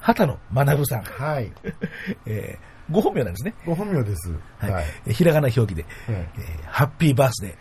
[0.00, 1.02] 畑野学さん。
[1.02, 1.52] はい。
[2.26, 3.52] えーご本名なんですね。
[3.66, 4.32] ご本名です。
[4.58, 4.70] はい。
[4.72, 4.84] はい。
[5.06, 7.54] えーひらがな表記で、ええーハッピーバースデー。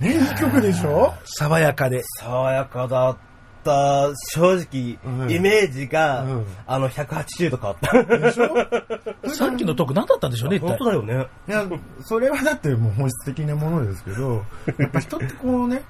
[0.00, 1.12] えね、いい曲でしょ？
[1.24, 3.18] 爽やかで、爽やかだった
[3.64, 8.18] ぱ、正直、うんイメージが、うんあの、180度変わった。
[8.18, 8.48] でしょ？
[9.34, 10.84] さっきのトーク何だったんでしょうね、一体本当。
[10.86, 11.26] だよね。
[11.48, 11.64] いや、
[12.02, 14.44] それはだってもう本質的なものですけど、
[14.78, 15.82] やっぱ人ってこうね、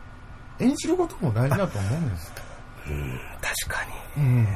[0.61, 2.35] 演じることも大事だと思うんですよ。
[3.41, 3.87] 確か
[4.17, 4.47] うん。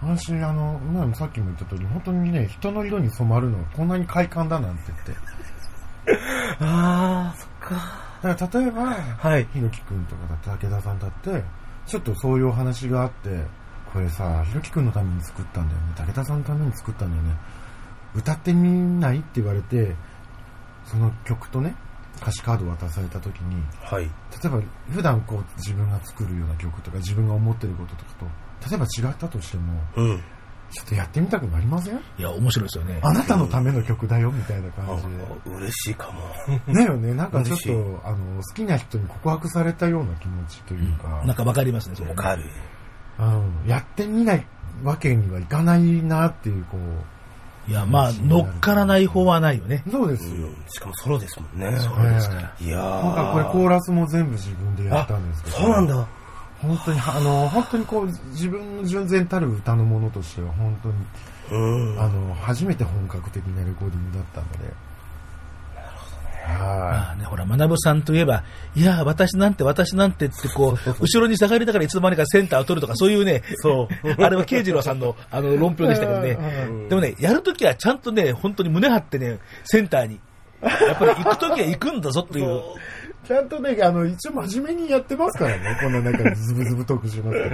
[0.00, 5.10] 私、あの、まあさっきも言った通り、本当にね、人の色に染まるのがこんなに快感だなんて言って。
[5.10, 5.16] に。
[6.60, 7.74] あー、そっか。
[8.22, 9.46] だから例えば、はい。
[9.52, 11.42] ひろきくんとかだって、武田さんだって、
[11.86, 13.42] ちょっとそういうお話があって、
[13.92, 15.86] これさ、ひろきくんのために作ったんだよね。
[15.96, 17.34] 武田さんのために作ったんだよね。
[18.14, 19.94] 歌ってみないって言われて、
[20.84, 21.74] その曲とね、
[22.20, 24.04] 歌詞カードを渡された時に、はい。
[24.04, 24.10] 例
[24.44, 28.26] えば普段こう自分が作るような曲とか自分が思ってることとかと、
[28.70, 30.22] 例えば違ったとしても、うん。
[30.70, 31.96] ちょっとやってみたくなりません？
[31.96, 33.00] いや、面白いですよね。
[33.02, 34.98] あなたのための曲だよみたいなあ感
[35.44, 36.20] じ嬉しいかも。
[36.66, 36.74] で。
[36.74, 42.04] だよね、なんかちょっと、あの、好きな人に告白されたような気持ちというか、なんかわかりますね、そ。
[42.04, 42.44] わかる。
[43.18, 44.46] うん、やってみない
[44.82, 46.76] わけにはいかないなっていう、こ
[47.68, 49.82] いや、まあ、乗っからない方はないよね。
[49.86, 50.46] う、そうですよ。
[50.46, 50.56] うん。
[50.68, 51.78] しかもソロですもんね。
[51.78, 52.54] そうですから。
[52.60, 53.00] いやー。
[53.02, 56.08] 今回これコーラスも全部自分でやったんですけど、そうなんだ。
[56.62, 60.94] 本当に、あの、本当にこう、自分の純然たる歌のものとしては、本当に、
[61.50, 62.00] うん。
[62.00, 64.87] あの、初めて本格的なレコーディングだったので。
[66.48, 68.44] はまあね、ほら、学さんといえば、
[68.74, 74.08] いや、私なんて、私なんてって、こう、後ろに下がりながらいつの間にかセンターを取るとか、そういうね、そう。
[74.22, 76.38] あれは慶次郎さんの、あの、論評でしたけどね。
[76.88, 80.20] でもね、やるときはちゃんとね、本当に胸張ってね、センターに。
[80.62, 82.58] やっぱり行くときは行くんだぞという。
[82.58, 82.60] い。
[83.26, 85.78] ちゃんとね、あの、一応真面目にやってますからね。
[85.82, 87.48] こんな中でズブズブトークします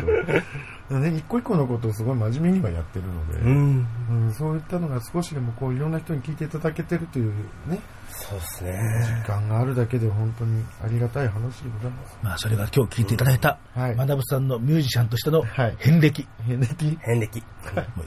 [0.89, 1.01] けど。
[1.01, 3.87] ね、一個一個のことをすごい真面目にはやってるので、うん。
[4.11, 7.33] うんそういったのが少しでもこう、いろんな人に聞いていただけてるという
[7.67, 7.81] ね、
[8.17, 8.73] そうですね。
[9.23, 12.19] 時間があるだけで本当にありがたい話でございます。
[12.23, 17.43] まあ、それが今日聞いていただいた、はい学さんのミュージシャンとしてのはい遍歴、遍歴遍歴。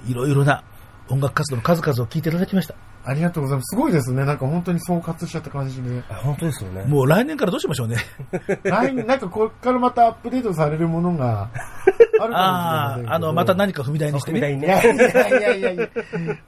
[0.08, 0.64] いろいろな
[1.10, 2.76] 音楽活動の数々を聞いていただきました。
[3.10, 3.76] ありがとうございます。
[3.76, 4.26] すごいですね。
[4.26, 6.04] なんか本当に総括しちゃった感じで。
[6.10, 6.84] あ本当ですよね。
[6.86, 7.98] もう来年からどうしましょうね。
[8.64, 13.16] 来年、なんかこれからまたアップデートされるものがあるかもしれまああ、せんけど。
[13.16, 14.60] あの、また何か踏み台にしてみたいね。
[14.60, 15.04] にいやいね。
[15.14, 15.88] やいやいやいや、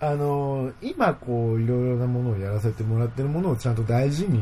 [0.02, 4.42] あの、今こう、いろいろなものをやらせてもらってるものをちゃんと大事に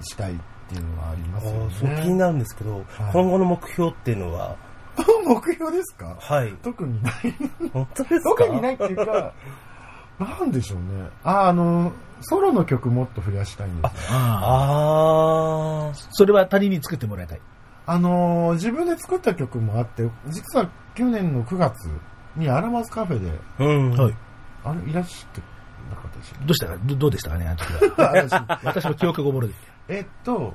[0.00, 0.36] したいっ
[0.68, 2.14] ていうのはありますよあそう気にね。
[2.16, 4.56] なるんですけど、はい今後の目標っていうのは、
[5.26, 6.16] 目標ですか？
[6.18, 6.52] はい。
[6.62, 7.12] 特にない。
[7.72, 8.30] 本当ですか？
[8.36, 9.32] 特にないっていうか、
[10.20, 11.08] なんでしょうね。
[11.24, 14.08] あ、あの、ソロの曲もっと増やしたいんですよ。
[14.10, 15.90] ああ。
[15.90, 17.40] あそれは他人に作ってもらいたい。
[17.86, 21.88] あのー自分で作った曲もあって、実は去年の9月
[22.36, 23.64] にアラマスカフェで、ー。
[23.64, 23.90] うん。
[23.96, 24.14] はい。
[24.64, 25.40] あの、いらして
[25.90, 26.66] なかったでしどうした？
[26.66, 28.28] かどどうでしたかね、あの時は。
[28.60, 29.54] た私も記憶がごもろで。
[29.88, 30.54] えっと、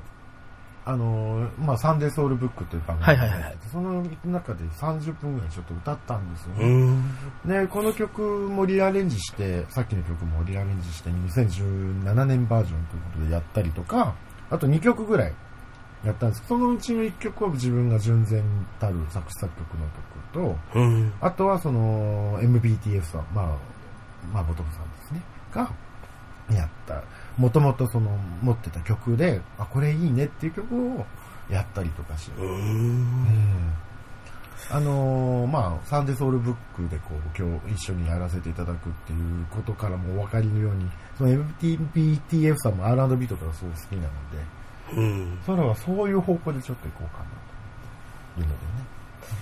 [0.88, 6.68] あのーまあ、サンデーソウルブックという番組はいはいはいはいその中で30分ぐらいちょっと歌ったんですようね。
[6.68, 7.02] ん。
[7.44, 14.14] で、この曲もリアレンジして、さっきの曲もリアレンジして、2017年バージョンということでやったりとか、
[14.48, 15.34] あと2曲ぐらい
[16.04, 18.44] やったんですけど、そのうちの1曲は自分が純然
[18.78, 19.86] たる作詞作曲の
[20.32, 21.12] 曲と、うん。
[21.20, 23.56] あとはその MBTF さん、まあ、
[24.32, 25.22] まあ、ボトムさんですね、
[25.52, 25.68] が、
[26.54, 27.02] やった。
[27.36, 28.10] もともとその
[28.42, 31.06] 持ってた曲で、あ、これいいねっていう曲を
[31.50, 32.42] やったりとかして。
[32.42, 32.46] う。
[34.68, 44.08] あのーまあ、サンデーソウルブックでこう、今日一緒にやらせていただくっていうことからもお分かりのように、その MBTF さんも R&B とかがすごく好きなの
[44.96, 45.38] で、うん。
[45.44, 47.24] それはそういう方向でちょっと行こうかな
[48.34, 48.96] というのでね。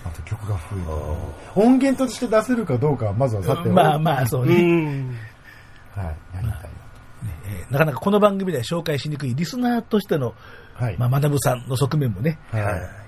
[0.04, 1.60] また曲が増えた。
[1.60, 4.62] 音源として出せるかどうかはまずはさておきまあまあ、そううね。
[4.62, 5.08] ん。
[5.94, 6.70] はい、やりたい
[7.46, 10.34] えーなかなかこの番組では紹介しにくいリスナーとしての、
[10.78, 10.86] な。
[10.86, 10.98] はい。
[10.98, 12.62] まあ、学さんの側面もね、はい。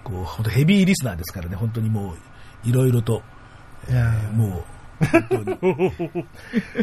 [0.04, 2.14] こう、本当ヘビーリスナーですからね、本当にも
[2.64, 3.22] う、いろいろと、
[3.88, 4.64] いやもう。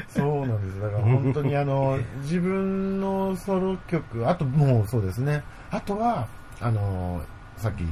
[0.08, 0.80] そうなんです。
[0.80, 5.44] だから 本当にあの、自分のソロ曲、あともうそうですね。
[5.72, 6.28] あとは、
[6.62, 7.22] あの、
[7.58, 7.84] さっき、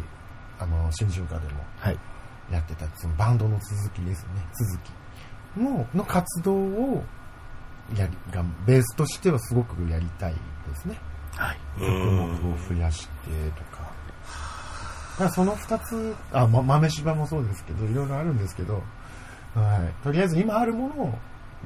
[0.59, 1.97] あの、新春歌でもはい。
[2.51, 4.45] やってた、そのバンドの続きですね。
[4.53, 7.03] 続きの、の活動を、
[7.97, 10.39] やり、が、ベースとしてはすごくやりたいで
[10.75, 10.97] すね。
[11.35, 11.57] はい。
[11.79, 13.81] 曲目を増やしてとか。
[13.81, 18.81] だからその二つ、あ、ま、豆柴もそうですけど、いろいろあるんですけど、
[19.53, 20.03] はい。
[20.03, 21.13] とりあえず今あるものを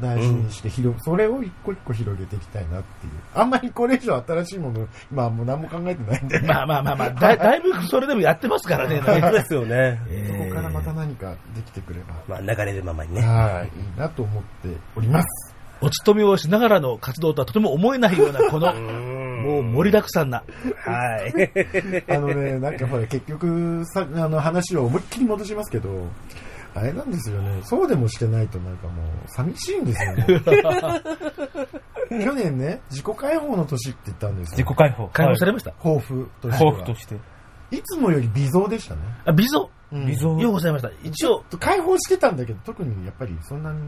[0.02, 3.14] 大事にして広、それを一個一個広げていきたいなっていう。
[3.34, 9.00] あんまりこれ以上新しいもの、今はもう何も考えてないんで、まあまあまあまあ、だだいぶそれでもやってますからね。
[9.02, 10.02] 本当ですよね。
[10.10, 13.22] えーそこからまた何かできてくれば、まあ、流れるままにね。
[13.22, 15.55] はい、いいなと思っております。
[15.86, 18.74] お勤めをしながらの活動とはとても思えないような、この、
[19.46, 20.44] もう盛りだくさんな。
[20.84, 21.34] はい。
[22.12, 26.08] あのね、なんかほら、結局さ、あの話を思いっきり戻しますけど、
[26.74, 30.26] あれなんですよね、そうでもしてないとなんかもう、寂しいんですよね。
[32.24, 34.66] 去年ね、自己解放の年って言ったんですよ。
[34.66, 35.08] 自己解放。
[35.08, 35.72] 解放されました？
[35.74, 36.72] 抱負としては。
[36.72, 37.16] 抱負として。
[37.72, 39.02] いつもより微増でしたね。
[39.26, 39.70] あ、微増？
[39.92, 40.38] うん微増？
[40.40, 40.90] ようございました。
[41.04, 43.80] 一応、解放してたんだけど、特にやっぱりそんなに、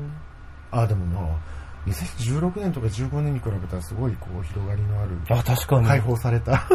[0.71, 1.37] あ、でもまあ、
[1.85, 5.87] 2016年とか15年に比べたらすごいこう広がりのある、あ、確かに。
[5.87, 6.67] 解放された。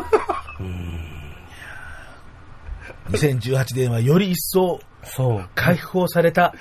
[3.11, 5.49] 2018年はより一層そう。
[5.55, 6.55] 解放された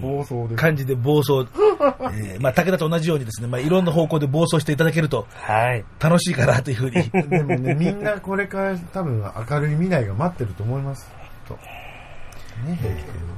[0.00, 0.54] 暴走です。
[0.56, 1.48] 感じで暴走。
[2.14, 5.84] えーまあ、武田と同じようにですね、まあ、いろんな方向で暴走していただけるとはい。
[5.98, 7.10] 楽しいかなというふうに。
[7.10, 9.20] でもね、みんなこれから多分
[9.50, 11.10] 明るい未来が待ってると思います。
[11.48, 11.54] と。
[12.64, 12.88] ね、も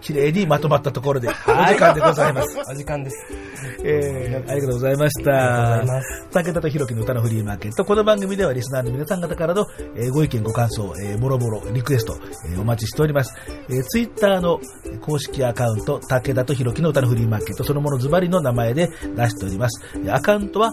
[0.00, 2.58] 綺麗にまとまったところで、お時間でございます。
[2.70, 3.16] お時間です。
[3.84, 5.82] えーありがとうございました。
[6.32, 7.84] 武田とひろきの歌のフリーマーケット。
[7.84, 9.66] この番組ではリスナーの皆さん方からの、
[9.96, 12.16] えーご意見、ご感想、えーもろもろリクエスト、
[12.50, 13.34] えーお待ちしております。
[13.68, 14.60] えー、ツイッターの
[15.00, 19.82] 公式アカウント、武田とひろきの歌のフリーマーケット、そのものズバリの名前で出しております。
[19.96, 20.72] えーアカウントは、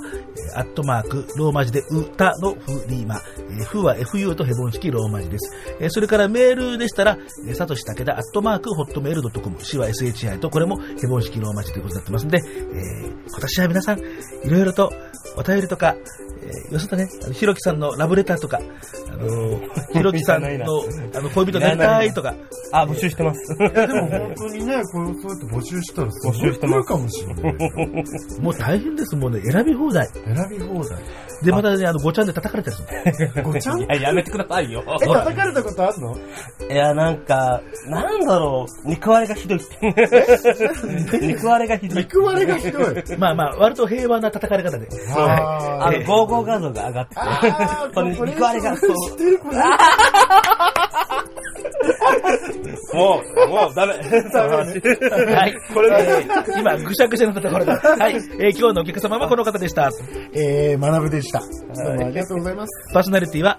[0.53, 2.57] えーアットマーク、ローマ字で歌のフ
[2.89, 3.19] リーマ。
[3.49, 5.51] えー、フは FU とヘボン式ローマ字です。
[5.79, 7.17] えーそれからメールでしたら、
[7.47, 14.03] えー、さとし武田アットマーク、ホットメールドットコム、C は SHI と、これもヘボン式ローマ字ということになってますんで、えー今年は皆さん、い
[14.49, 14.91] ろいろと
[15.37, 15.95] お便りとか、
[16.43, 18.59] えー、よそとね、あのひろきさんのラブレターとか、
[19.09, 20.47] あのー、ひろきさんの
[21.15, 22.35] あの恋人になりたいとか、
[22.73, 23.55] あ、募集してます。
[23.57, 28.41] いや、でも本当にね、こうそうやって募集したら募集してますかもしれない。
[28.41, 30.07] もう大変ですもんね、選び放題。
[30.07, 30.99] 選び放題。
[31.43, 32.83] で、またね、あの、ごちゃんで叩かれたりす
[33.35, 33.81] るごちゃん？
[33.81, 34.83] いや、やめてくださいよ。
[35.01, 36.17] え、叩かれたことあるの？
[36.69, 37.52] いや、なんか、
[37.87, 39.59] なんだろう、肉割れがひどい。
[41.21, 42.03] 肉割れがひどい。
[42.03, 43.17] 肉割れがひどい。
[43.17, 44.87] まあまあ、割と平和な叩かれ方で。
[45.15, 47.15] ああの、ゴーゴー画像が上がって
[48.01, 48.91] 肉割れが、そう。
[52.93, 53.93] もう、もうダメ。
[53.93, 55.53] はい。
[55.73, 57.71] これ、えー今、ぐしゃぐしゃになったところで。
[57.77, 58.15] はい。
[58.15, 59.89] えー今日のお客様はこの方でした。
[60.33, 61.39] えー、学ぶでした。
[61.39, 61.45] ど
[61.91, 62.93] うもありがとうございます。
[62.93, 63.57] パーソナリティは、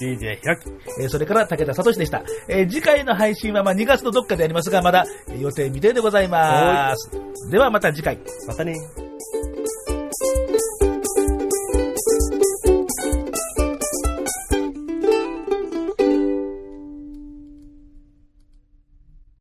[0.00, 0.60] DJ ひろき。
[1.00, 2.22] えーそれから武田聡でした。
[2.48, 7.10] えー次回の配信はまあ2月のどっかでありますが、まだえー予定未定でございます。
[7.50, 8.18] ではまた次回。
[8.46, 8.74] またね。